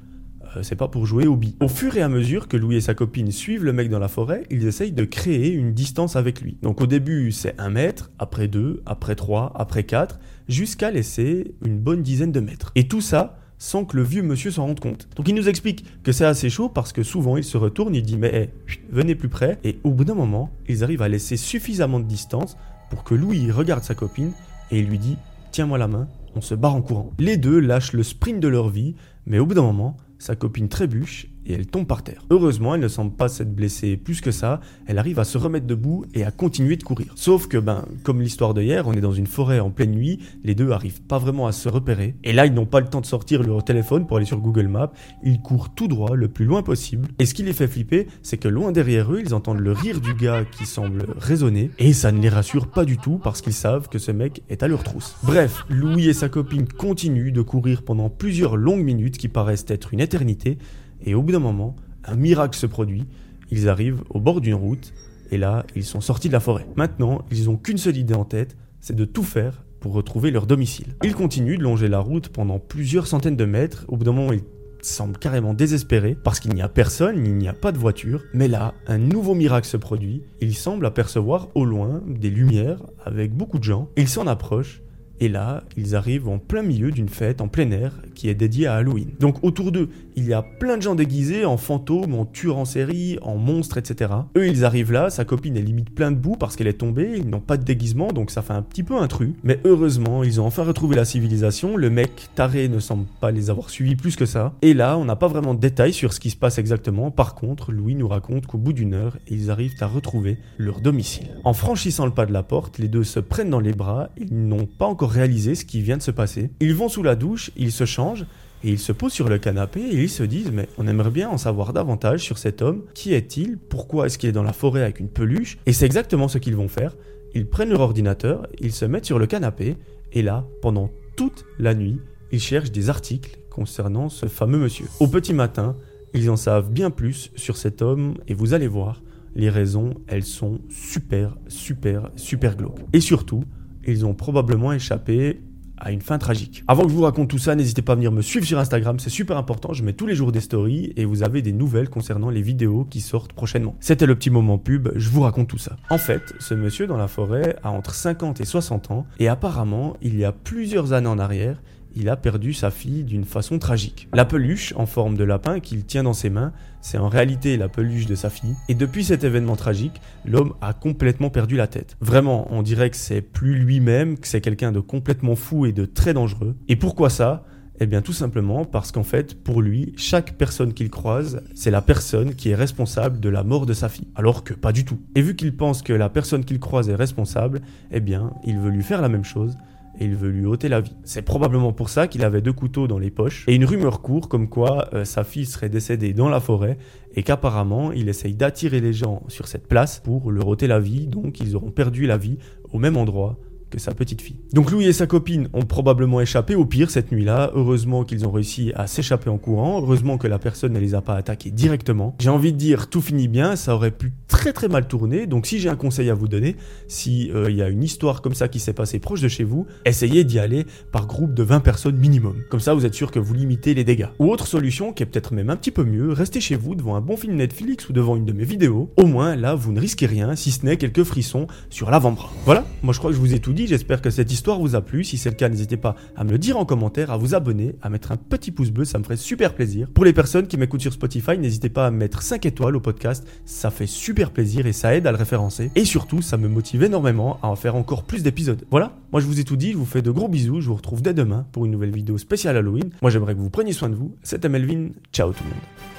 euh, 0.57 0.63
c'est 0.63 0.77
pas 0.77 0.89
pour 0.89 1.07
jouer 1.07 1.27
au 1.27 1.37
bi. 1.37 1.57
Au 1.61 1.69
fur 1.69 1.97
et 1.97 2.03
à 2.03 2.09
mesure 2.09 2.49
que 2.49 2.57
Louis 2.57 2.77
et 2.77 2.81
sa 2.81 2.95
copine 2.95 3.31
suivent 3.31 3.65
le 3.65 3.73
mec 3.73 3.89
dans 3.89 3.99
la 3.99 4.09
forêt, 4.09 4.45
ils 4.51 4.67
essayent 4.67 4.93
de 4.93 5.05
créer 5.05 5.53
une 5.53 5.73
distance 5.73 6.17
avec 6.17 6.41
lui. 6.41 6.59
Donc 6.63 6.81
au 6.81 6.87
début, 6.87 7.33
c'est 7.33 7.59
un 7.61 7.71
mètre, 7.71 8.11
après 8.19 8.49
deux, 8.49 8.83
après 8.87 9.15
trois, 9.15 9.53
après 9.55 9.85
quatre, 9.85 10.19
jusqu'à 10.49 10.91
laisser 10.91 11.55
une 11.65 11.79
bonne 11.79 12.03
dizaine 12.03 12.33
de 12.33 12.41
mètres. 12.41 12.73
Et 12.75 12.89
tout 12.89 13.01
ça 13.01 13.39
sans 13.61 13.85
que 13.85 13.97
le 13.97 14.03
vieux 14.03 14.23
monsieur 14.23 14.51
s'en 14.51 14.67
rende 14.67 14.81
compte. 14.81 15.07
Donc 15.15 15.29
il 15.29 15.35
nous 15.35 15.49
explique 15.49 15.85
que 16.03 16.11
c'est 16.11 16.25
assez 16.25 16.49
chaud 16.51 16.69
parce 16.71 16.93
que 16.93 17.03
souvent 17.03 17.37
il 17.37 17.45
se 17.45 17.59
retourne, 17.59 17.95
il 17.95 18.03
dit 18.03 18.17
mais 18.17 18.51
venez 18.91 19.15
plus 19.15 19.29
près 19.29 19.59
et 19.63 19.79
au 19.85 19.91
bout 19.91 20.05
d'un 20.05 20.15
moment, 20.15 20.51
ils 20.67 20.83
arrivent 20.83 21.03
à 21.03 21.09
laisser 21.09 21.37
suffisamment 21.37 22.01
de 22.01 22.07
distance 22.07 22.57
pour 22.89 23.05
que 23.05 23.15
Louis 23.15 23.53
regarde 23.53 23.85
sa 23.85 23.95
copine 23.95 24.33
et 24.71 24.81
il 24.81 24.87
lui 24.87 24.99
dit 24.99 25.17
tiens-moi 25.53 25.77
la 25.77 25.89
main, 25.89 26.09
on 26.35 26.41
se 26.41 26.55
barre 26.55 26.75
en 26.75 26.81
courant. 26.81 27.13
Les 27.19 27.37
deux 27.37 27.61
lâchent 27.61 27.93
le 27.93 28.03
sprint 28.03 28.41
de 28.41 28.49
leur 28.49 28.71
vie, 28.71 28.95
mais 29.27 29.39
au 29.39 29.47
bout 29.47 29.55
d'un 29.55 29.63
moment, 29.63 29.97
sa 30.19 30.37
copine 30.37 30.69
trébuche 30.69 31.29
et 31.47 31.55
elle 31.55 31.67
tombe 31.67 31.87
par 31.87 32.03
terre. 32.03 32.23
Heureusement, 32.31 32.75
elle 32.75 32.83
ne 32.83 32.89
semble 32.89 33.13
pas 33.13 33.29
s'être 33.29 33.55
blessée 33.55 33.97
plus 33.97 34.21
que 34.21 34.31
ça, 34.31 34.61
elle 34.87 34.99
arrive 34.99 35.19
à 35.19 35.25
se 35.25 35.39
remettre 35.39 35.67
debout 35.67 36.05
et 36.15 36.25
à 36.25 36.31
continuer 36.31 36.77
de 36.77 36.83
courir. 36.83 37.13
Sauf 37.17 37.49
que, 37.49 37.57
ben, 37.57 37.87
comme 38.03 38.21
l'histoire 38.21 38.53
de 38.55 38.63
hier, 38.63 38.87
on 38.87 38.93
est 38.93 39.01
dans 39.01 39.13
une 39.13 39.27
forêt 39.27 39.59
en 39.59 39.71
pleine 39.71 39.93
nuit, 39.93 40.21
les 40.45 40.55
deux 40.55 40.71
arrivent 40.71 41.03
pas 41.03 41.19
vraiment 41.19 41.47
à 41.47 41.53
se 41.53 41.69
repérer, 41.69 42.15
et 42.25 42.33
là 42.33 42.47
ils 42.47 42.53
n'ont 42.53 42.67
pas 42.67 42.81
le 42.81 42.89
temps 42.89 43.01
de 43.01 43.07
sortir 43.07 43.43
leur 43.43 43.65
téléphone 43.65 44.07
pour 44.07 44.19
aller 44.19 44.27
sur 44.27 44.39
Google 44.39 44.69
Maps, 44.69 44.93
ils 45.25 45.41
courent 45.41 45.75
tout 45.75 45.89
droit 45.89 46.15
le 46.15 46.29
plus 46.29 46.45
loin 46.45 46.63
possible, 46.63 47.09
et 47.19 47.27
ce 47.27 47.35
qui 47.35 47.43
les 47.43 47.53
fait 47.53 47.69
flipper, 47.69 48.07
c'est 48.23 48.37
que 48.37 48.49
loin 48.49 48.71
derrière 48.71 49.13
eux, 49.13 49.23
ils 49.25 49.35
entendent 49.35 49.61
le 49.61 49.73
rire 49.73 50.01
du 50.01 50.15
gars 50.15 50.45
qui 50.45 50.67
semble 50.67 51.07
résonner, 51.17 51.71
et 51.79 51.93
ça 51.93 52.13
ne 52.13 52.21
les 52.21 52.29
rassure 52.29 52.69
pas 52.71 52.85
du 52.85 52.99
tout 52.99 53.19
parce 53.19 53.41
qu'ils 53.41 53.55
savent 53.55 53.89
que 53.89 53.99
ce 53.99 54.13
mec 54.13 54.43
est 54.51 54.63
à 54.63 54.69
leur 54.69 54.83
trousse. 54.83 55.17
Bref, 55.23 55.65
Louis 55.71 56.09
et 56.09 56.13
sa 56.13 56.29
copine 56.29 56.69
continuent 56.69 57.33
de 57.33 57.43
courir 57.43 57.83
pendant 57.83 58.11
plusieurs 58.11 58.57
longues 58.57 58.85
minutes 58.85 59.10
qui 59.19 59.29
paraissent 59.29 59.67
être 59.69 59.93
une 59.93 60.01
éternité, 60.01 60.59
et 61.05 61.15
au 61.15 61.23
bout 61.23 61.33
d'un 61.33 61.39
moment, 61.39 61.77
un 62.05 62.17
miracle 62.17 62.59
se 62.59 62.67
produit. 62.67 63.05
Ils 63.51 63.69
arrivent 63.69 64.03
au 64.11 64.21
bord 64.21 64.41
d'une 64.41 64.55
route 64.55 64.93
et 65.31 65.39
là, 65.39 65.65
ils 65.77 65.85
sont 65.85 66.01
sortis 66.01 66.29
de 66.29 66.33
la 66.33 66.41
forêt. 66.41 66.67
Maintenant, 66.77 67.25
ils 67.31 67.45
n'ont 67.45 67.57
qu'une 67.57 67.79
seule 67.79 67.97
idée 67.97 68.15
en 68.15 68.25
tête, 68.25 68.57
c'est 68.81 68.97
de 68.97 69.05
tout 69.05 69.23
faire 69.23 69.65
pour 69.81 69.93
retrouver 69.93 70.31
leur 70.31 70.47
domicile. 70.47 70.95
Ils 71.03 71.15
continuent 71.15 71.57
de 71.57 71.63
longer 71.63 71.89
la 71.89 72.01
route 72.01 72.29
pendant 72.29 72.59
plusieurs 72.59 73.07
centaines 73.07 73.37
de 73.37 73.45
mètres. 73.45 73.85
Au 73.89 73.97
bout 73.97 74.05
d'un 74.05 74.13
moment, 74.13 74.33
ils 74.33 74.43
semblent 74.83 75.19
carrément 75.19 75.55
désespérés 75.55 76.17
parce 76.23 76.41
qu'il 76.41 76.55
n'y 76.55 76.63
a 76.63 76.69
personne, 76.69 77.25
il 77.25 77.37
n'y 77.37 77.49
a 77.49 77.53
pas 77.53 77.73
de 77.73 77.79
voiture. 77.79 78.23
Mais 78.35 78.49
là, 78.49 78.75
un 78.87 78.99
nouveau 78.99 79.35
miracle 79.35 79.67
se 79.67 79.77
produit. 79.77 80.23
Ils 80.41 80.55
semblent 80.55 80.87
apercevoir 80.87 81.49
au 81.55 81.65
loin 81.65 82.03
des 82.07 82.31
lumières 82.31 82.83
avec 83.05 83.33
beaucoup 83.33 83.59
de 83.59 83.65
gens. 83.65 83.89
Ils 83.97 84.09
s'en 84.09 84.27
approchent 84.27 84.83
et 85.21 85.29
là, 85.29 85.65
ils 85.77 85.95
arrivent 85.95 86.29
en 86.29 86.39
plein 86.39 86.63
milieu 86.63 86.91
d'une 86.91 87.09
fête 87.09 87.41
en 87.41 87.49
plein 87.49 87.71
air 87.71 87.93
qui 88.15 88.29
est 88.29 88.35
dédiée 88.35 88.67
à 88.67 88.77
Halloween. 88.77 89.11
Donc 89.21 89.45
autour 89.45 89.71
d'eux, 89.71 89.91
il 90.17 90.27
y 90.27 90.33
a 90.33 90.43
plein 90.43 90.77
de 90.77 90.83
gens 90.83 90.95
déguisés 90.95 91.45
en 91.45 91.57
fantômes, 91.57 92.15
en 92.15 92.25
tueurs 92.25 92.57
en 92.57 92.65
série, 92.65 93.19
en 93.23 93.37
monstres, 93.37 93.79
etc. 93.79 94.11
Eux, 94.37 94.47
ils 94.47 94.65
arrivent 94.65 94.93
là, 94.93 95.11
sa 95.11 95.25
copine 95.25 95.57
est 95.57 95.63
limite 95.63 95.95
plein 95.95 96.11
de 96.11 96.17
boue 96.17 96.37
parce 96.37 96.57
qu'elle 96.57 96.67
est 96.67 96.75
tombée, 96.75 97.15
ils 97.17 97.29
n'ont 97.29 97.41
pas 97.41 97.57
de 97.57 97.65
déguisement, 97.65 98.09
donc 98.09 98.31
ça 98.31 98.43
fait 98.43 98.53
un 98.53 98.63
petit 98.63 98.83
peu 98.83 98.97
intrus. 98.97 99.33
Mais 99.45 99.61
heureusement, 99.65 100.25
ils 100.25 100.41
ont 100.41 100.47
enfin 100.47 100.65
retrouvé 100.65 100.97
la 100.97 101.05
civilisation, 101.05 101.77
le 101.77 101.91
mec 101.91 102.29
taré 102.35 102.69
ne 102.69 102.79
semble 102.79 103.05
pas 103.21 103.31
les 103.31 103.51
avoir 103.51 103.71
suivis 103.71 103.97
plus 103.97 104.17
que 104.17 104.27
ça. 104.27 104.55
Et 104.63 104.75
là, 104.75 104.97
on 104.97 105.05
n'a 105.05 105.17
pas 105.17 105.29
vraiment 105.29 105.55
de 105.55 105.61
détails 105.61 105.93
sur 105.93 106.13
ce 106.13 106.21
qui 106.21 106.31
se 106.31 106.37
passe 106.37 106.59
exactement. 106.59 107.11
Par 107.11 107.35
contre, 107.35 107.73
Louis 107.73 107.95
nous 107.95 108.09
raconte 108.09 108.47
qu'au 108.47 108.59
bout 108.59 108.73
d'une 108.73 108.95
heure, 108.95 109.19
ils 109.29 109.51
arrivent 109.51 109.77
à 109.81 109.87
retrouver 109.87 110.39
leur 110.57 110.81
domicile. 110.81 111.29
En 111.45 111.53
franchissant 111.53 112.07
le 112.07 112.13
pas 112.13 112.27
de 112.27 112.33
la 112.33 112.43
porte, 112.43 112.79
les 112.79 112.89
deux 112.89 113.05
se 113.05 113.21
prennent 113.21 113.51
dans 113.51 113.61
les 113.61 113.73
bras, 113.73 114.09
ils 114.19 114.35
n'ont 114.35 114.67
pas 114.67 114.87
encore 114.87 115.10
réaliser 115.11 115.55
ce 115.55 115.65
qui 115.65 115.83
vient 115.83 115.97
de 115.97 116.03
se 116.03 116.11
passer. 116.11 116.51
Ils 116.61 116.75
vont 116.75 116.89
sous 116.89 117.03
la 117.03 117.17
douche, 117.17 117.51
ils 117.57 117.73
se 117.73 117.85
changent, 117.85 118.27
et 118.63 118.71
ils 118.71 118.79
se 118.79 118.93
posent 118.93 119.13
sur 119.13 119.29
le 119.29 119.39
canapé 119.39 119.81
et 119.81 120.03
ils 120.03 120.11
se 120.11 120.23
disent 120.23 120.51
mais 120.53 120.69
on 120.79 120.87
aimerait 120.87 121.11
bien 121.11 121.29
en 121.29 121.39
savoir 121.39 121.73
davantage 121.73 122.21
sur 122.21 122.39
cet 122.39 122.63
homme. 122.63 122.83
Qui 122.95 123.15
est-il? 123.15 123.57
Pourquoi 123.57 124.07
est-ce 124.07 124.19
qu'il 124.19 124.29
est 124.29 124.33
dans 124.33 124.43
la 124.43 124.53
forêt 124.53 124.83
avec 124.83 125.01
une 125.01 125.09
peluche? 125.09 125.59
Et 125.67 125.73
c'est 125.73 125.87
exactement 125.87 126.29
ce 126.29 126.39
qu'ils 126.39 126.57
vont 126.57 126.69
faire. 126.69 126.97
Ils 127.35 127.49
prennent 127.49 127.71
leur 127.71 127.81
ordinateur, 127.81 128.47
ils 128.61 128.73
se 128.73 128.85
mettent 128.85 129.07
sur 129.07 129.19
le 129.19 129.27
canapé 129.27 129.77
et 130.13 130.23
là, 130.23 130.47
pendant 130.63 130.91
toute 131.17 131.45
la 131.59 131.75
nuit, 131.75 132.01
ils 132.33 132.41
cherchent 132.41 132.73
des 132.73 132.91
articles 132.91 133.39
concernant 133.51 134.09
ce 134.09 134.27
fameux 134.27 134.59
monsieur. 134.59 134.87
Au 135.01 135.07
petit 135.07 135.33
matin, 135.33 135.77
ils 136.13 136.29
en 136.29 136.37
savent 136.37 136.71
bien 136.71 136.91
plus 136.91 137.31
sur 137.37 137.57
cet 137.57 137.83
homme 137.83 138.15
et 138.27 138.35
vous 138.35 138.53
allez 138.53 138.67
voir, 138.67 139.03
les 139.37 139.49
raisons, 139.49 139.95
elles 140.09 140.25
sont 140.25 140.61
super, 140.69 141.37
super, 141.47 142.11
super 142.17 142.57
glauques. 142.57 142.81
Et 142.93 143.01
surtout, 143.01 143.45
ils 143.91 144.07
ont 144.07 144.15
probablement 144.15 144.73
échappé 144.73 145.41
à 145.81 145.91
une 145.91 146.03
fin 146.03 146.19
tragique. 146.19 146.63
Avant 146.69 146.85
que 146.85 146.91
je 146.91 146.95
vous 146.95 147.03
raconte 147.03 147.29
tout 147.29 147.39
ça, 147.39 147.55
n'hésitez 147.55 147.83
pas 147.83 147.93
à 147.93 147.97
venir 147.97 148.13
me 148.13 148.23
suivre 148.23 148.47
sur 148.47 148.59
Instagram, 148.59 148.99
c'est 148.99 149.11
super 149.11 149.37
important, 149.37 149.73
je 149.73 149.83
mets 149.83 149.95
tous 149.95 150.07
les 150.07 150.15
jours 150.15 150.31
des 150.31 150.41
stories 150.41 150.93
et 150.97 151.05
vous 151.05 151.23
avez 151.23 151.43
des 151.43 151.53
nouvelles 151.53 151.89
concernant 151.89 152.31
les 152.31 152.43
vidéos 152.43 152.85
qui 152.85 153.01
sortent 153.01 153.33
prochainement. 153.33 153.75
C'était 153.81 154.07
le 154.07 154.15
petit 154.15 154.31
moment 154.31 154.59
pub, 154.59 154.91
je 154.95 155.09
vous 155.09 155.23
raconte 155.23 155.49
tout 155.49 155.59
ça. 155.59 155.77
En 155.89 155.99
fait, 155.99 156.35
ce 156.39 156.55
monsieur 156.55 156.87
dans 156.87 156.99
la 156.99 157.09
forêt 157.09 157.57
a 157.63 157.71
entre 157.71 157.95
50 157.95 158.41
et 158.41 158.45
60 158.45 158.91
ans 158.91 159.07
et 159.19 159.29
apparemment, 159.29 159.97
il 160.03 160.19
y 160.19 160.25
a 160.25 160.33
plusieurs 160.33 160.93
années 160.93 161.09
en 161.09 161.19
arrière, 161.19 161.63
il 161.95 162.09
a 162.09 162.17
perdu 162.17 162.53
sa 162.53 162.71
fille 162.71 163.05
d'une 163.05 163.25
façon 163.25 163.59
tragique. 163.59 164.09
La 164.15 164.25
peluche, 164.25 164.73
en 164.77 164.87
forme 164.87 165.17
de 165.17 165.25
lapin 165.25 165.61
qu'il 165.61 165.85
tient 165.85 166.03
dans 166.03 166.13
ses 166.13 166.31
mains, 166.31 166.53
c'est 166.81 166.99
en 166.99 167.09
réalité 167.09 167.57
la 167.57 167.69
peluche 167.69 168.07
de 168.07 168.15
sa 168.15 168.31
fille. 168.31 168.55
Et 168.69 168.75
depuis 168.75 169.05
cet 169.05 169.25
événement 169.25 169.57
tragique, 169.57 170.01
l'homme 170.25 170.55
a 170.61 170.73
complètement 170.73 171.31
perdu 171.31 171.57
la 171.57 171.67
tête. 171.67 171.97
Vraiment, 172.01 172.47
on 172.51 172.63
dirait 172.63 172.91
que 172.91 172.97
c'est 172.97 173.23
plus 173.23 173.55
lui-même, 173.55 174.19
que 174.19 174.27
c'est 174.27 174.41
quelqu'un 174.41 174.73
de 174.73 174.81
complètement 174.81 175.37
fou 175.37 175.67
et 175.67 175.73
de 175.73 175.85
très 175.85 176.15
dangereux. 176.15 176.57
Et 176.69 176.77
pourquoi 176.77 177.11
ça? 177.11 177.45
Eh 177.83 177.87
bien 177.87 178.03
tout 178.03 178.13
simplement 178.13 178.67
parce 178.67 178.93
qu'en 178.93 179.03
fait, 179.03 179.43
pour 179.43 179.63
lui, 179.63 179.95
chaque 179.97 180.35
personne 180.37 180.75
qu'il 180.75 180.91
croise, 180.91 181.43
c'est 181.55 181.71
la 181.71 181.81
personne 181.81 182.35
qui 182.35 182.51
est 182.51 182.55
responsable 182.55 183.21
de 183.21 183.31
la 183.31 183.43
mort 183.43 183.65
de 183.65 183.73
sa 183.73 183.89
fille. 183.89 184.09
Alors 184.15 184.45
que 184.45 184.53
pas 184.53 184.73
du 184.73 184.85
tout. 184.85 184.99
Et 185.15 185.23
vu 185.23 185.35
qu'il 185.35 185.57
pense 185.57 185.81
que 185.81 185.95
la 185.95 186.11
personne 186.11 186.45
qu'il 186.45 186.61
croise 186.61 186.91
est 186.91 186.95
responsable, 186.95 187.63
eh 187.91 188.01
bien, 188.01 188.35
il 188.45 188.59
veut 188.59 188.69
lui 188.69 188.83
faire 188.83 189.01
la 189.01 189.09
même 189.09 189.25
chose 189.25 189.57
et 189.99 190.05
il 190.05 190.15
veut 190.15 190.31
lui 190.31 190.47
ôter 190.47 190.69
la 190.69 190.81
vie. 190.81 190.97
C'est 191.05 191.23
probablement 191.23 191.73
pour 191.73 191.89
ça 191.89 192.09
qu'il 192.09 192.25
avait 192.25 192.41
deux 192.41 192.53
couteaux 192.53 192.87
dans 192.87 192.99
les 192.99 193.11
poches 193.11 193.45
et 193.49 193.55
une 193.55 193.65
rumeur 193.65 194.01
court 194.01 194.29
comme 194.29 194.49
quoi 194.49 194.89
euh, 194.95 195.05
sa 195.05 195.25
fille 195.25 195.47
serait 195.47 195.69
décédée 195.69 196.13
dans 196.13 196.29
la 196.29 196.41
forêt 196.41 196.79
et 197.15 197.23
qu'apparemment 197.23 197.93
il 197.93 198.09
essaye 198.09 198.35
d'attirer 198.35 198.81
les 198.81 198.93
gens 198.93 199.23
sur 199.29 199.49
cette 199.49 199.67
place 199.67 200.01
pour 200.01 200.31
leur 200.31 200.49
ôter 200.49 200.67
la 200.67 200.81
vie, 200.81 201.07
donc 201.07 201.41
ils 201.41 201.57
auront 201.57 201.71
perdu 201.71 202.07
la 202.07 202.17
vie 202.17 202.39
au 202.73 202.79
même 202.79 202.97
endroit 202.97 203.39
que 203.71 203.79
sa 203.79 203.95
petite 203.95 204.21
fille. 204.21 204.37
Donc 204.53 204.71
Louis 204.71 204.87
et 204.87 204.93
sa 204.93 205.07
copine 205.07 205.49
ont 205.53 205.63
probablement 205.63 206.21
échappé 206.21 206.55
au 206.55 206.65
pire 206.65 206.91
cette 206.91 207.13
nuit-là. 207.13 207.53
Heureusement 207.55 208.05
qu'ils 208.05 208.27
ont 208.27 208.31
réussi 208.31 208.73
à 208.75 208.87
s'échapper 208.87 209.31
en 209.31 209.39
courant. 209.39 209.81
Heureusement 209.81 210.19
que 210.19 210.27
la 210.27 210.39
personne 210.39 210.73
ne 210.73 210.81
les 210.81 210.95
a 210.95 211.01
pas 211.01 211.15
attaqués 211.15 211.51
directement. 211.51 212.17
J'ai 212.19 212.31
envie 212.31 212.53
de 212.53 212.59
dire 212.59 212.89
tout 212.89 213.01
finit 213.01 213.29
bien, 213.29 213.57
ça 213.57 213.75
aurait 213.75 213.91
pu 213.91 214.13
très 214.29 214.53
très 214.53 214.69
mal 214.69 214.89
tourner. 214.89 215.27
Donc 215.27 215.47
si 215.47 215.59
j'ai 215.59 215.69
un 215.69 215.77
conseil 215.77 216.11
à 216.11 216.15
vous 216.15 216.29
donner, 216.29 216.57
si 216.89 217.31
euh, 217.33 217.51
il 217.51 217.57
y 217.57 217.63
a 217.63 217.69
une 217.69 217.83
histoire 217.83 218.23
comme 218.23 218.35
ça 218.35 218.49
qui 218.49 218.59
s'est 218.59 218.73
passée 218.73 218.99
proche 218.99 219.21
de 219.21 219.29
chez 219.29 219.45
vous, 219.45 219.67
essayez 219.85 220.25
d'y 220.25 220.39
aller 220.39 220.67
par 220.93 221.07
groupe 221.07 221.35
de 221.35 221.43
20 221.43 221.61
personnes 221.61 221.97
minimum. 221.97 222.37
Comme 222.51 222.61
ça 222.61 222.75
vous 222.75 222.85
êtes 222.85 222.95
sûr 222.95 223.11
que 223.11 223.19
vous 223.19 223.35
limitez 223.35 223.75
les 223.75 223.85
dégâts. 223.85 224.09
Ou 224.19 224.31
autre 224.31 224.47
solution 224.47 224.93
qui 224.93 225.03
est 225.03 225.07
peut-être 225.07 225.33
même 225.33 225.51
un 225.51 225.57
petit 225.57 225.71
peu 225.71 225.85
mieux, 225.85 226.13
restez 226.13 226.41
chez 226.41 226.57
vous 226.57 226.75
devant 226.75 226.97
un 226.97 227.01
bon 227.01 227.17
film 227.17 227.37
Netflix 227.37 227.89
ou 227.89 227.93
devant 227.93 228.17
une 228.17 228.25
de 228.25 228.33
mes 228.33 228.45
vidéos. 228.45 228.91
Au 228.97 229.07
moins 229.07 229.37
là 229.37 229.55
vous 229.55 229.73
ne 229.73 229.81
risquez 229.81 230.07
rien 230.07 230.35
si 230.35 230.51
ce 230.51 230.67
n'est 230.67 230.77
quelques 230.77 231.05
frissons 231.05 231.47
sur 231.69 231.91
l'avant-bras. 231.91 232.31
Voilà, 232.45 232.65
moi 232.83 232.93
je 232.93 232.99
crois 232.99 233.11
que 233.11 233.17
je 233.17 233.21
vous 233.21 233.35
ai 233.35 233.39
tout 233.39 233.53
j'espère 233.67 234.03
que 234.03 234.11
cette 234.11 234.33
histoire 234.33 234.59
vous 234.59 234.75
a 234.75 234.81
plu. 234.81 235.05
Si 235.05 235.19
c'est 235.19 235.31
le 235.31 235.37
cas, 235.37 235.49
n'hésitez 235.49 235.77
pas 235.77 235.97
à 236.17 236.25
me 236.25 236.31
le 236.31 236.39
dire 236.39 236.57
en 236.57 236.65
commentaire, 236.65 237.11
à 237.11 237.17
vous 237.17 237.35
abonner, 237.35 237.77
à 237.83 237.91
mettre 237.91 238.13
un 238.13 238.17
petit 238.17 238.51
pouce 238.51 238.71
bleu, 238.71 238.85
ça 238.85 238.99
me 238.99 239.05
ferait 239.05 239.17
super 239.17 239.55
plaisir. 239.55 239.89
Pour 239.93 240.05
les 240.05 240.13
personnes 240.13 240.47
qui 240.47 240.57
m'écoutent 240.57 240.81
sur 240.81 240.93
Spotify, 240.93 241.39
n'hésitez 241.39 241.69
pas 241.69 241.87
à 241.87 241.91
mettre 241.91 242.23
5 242.23 242.47
étoiles 242.47 242.77
au 242.77 242.81
podcast, 242.81 243.27
ça 243.45 243.71
fait 243.71 243.87
super 243.87 244.31
plaisir 244.31 244.67
et 244.67 244.73
ça 244.73 244.95
aide 244.95 245.07
à 245.07 245.13
le 245.13 245.19
référencer. 245.19 245.71
Et 245.75 245.85
surtout, 245.85 246.23
ça 246.23 246.37
me 246.37 246.49
motive 246.49 246.83
énormément 246.83 247.39
à 247.43 247.49
en 247.49 247.57
faire 247.57 247.77
encore 247.77 248.05
plus 248.05 248.23
d'épisodes. 248.23 248.65
Voilà, 248.71 248.97
moi 249.13 249.21
je 249.21 249.27
vous 249.27 249.41
ai 249.41 249.45
tout 249.45 249.57
dit, 249.57 249.73
je 249.73 249.77
vous 249.77 249.85
fais 249.85 250.03
de 250.03 250.11
gros 250.11 250.29
bisous, 250.29 250.61
je 250.61 250.69
vous 250.69 250.75
retrouve 250.75 251.03
dès 251.03 251.15
demain 251.15 251.47
pour 251.53 251.65
une 251.65 251.73
nouvelle 251.73 251.95
vidéo 251.95 252.19
spéciale 252.19 252.57
Halloween. 252.57 252.91
Moi 253.03 253.11
j'aimerais 253.11 253.35
que 253.35 253.41
vous 253.41 253.51
preniez 253.51 253.73
soin 253.73 253.89
de 253.89 253.95
vous. 253.95 254.15
C'était 254.23 254.49
Melvin, 254.49 254.89
ciao 255.13 255.33
tout 255.33 255.45
le 255.45 255.51
monde. 255.51 255.90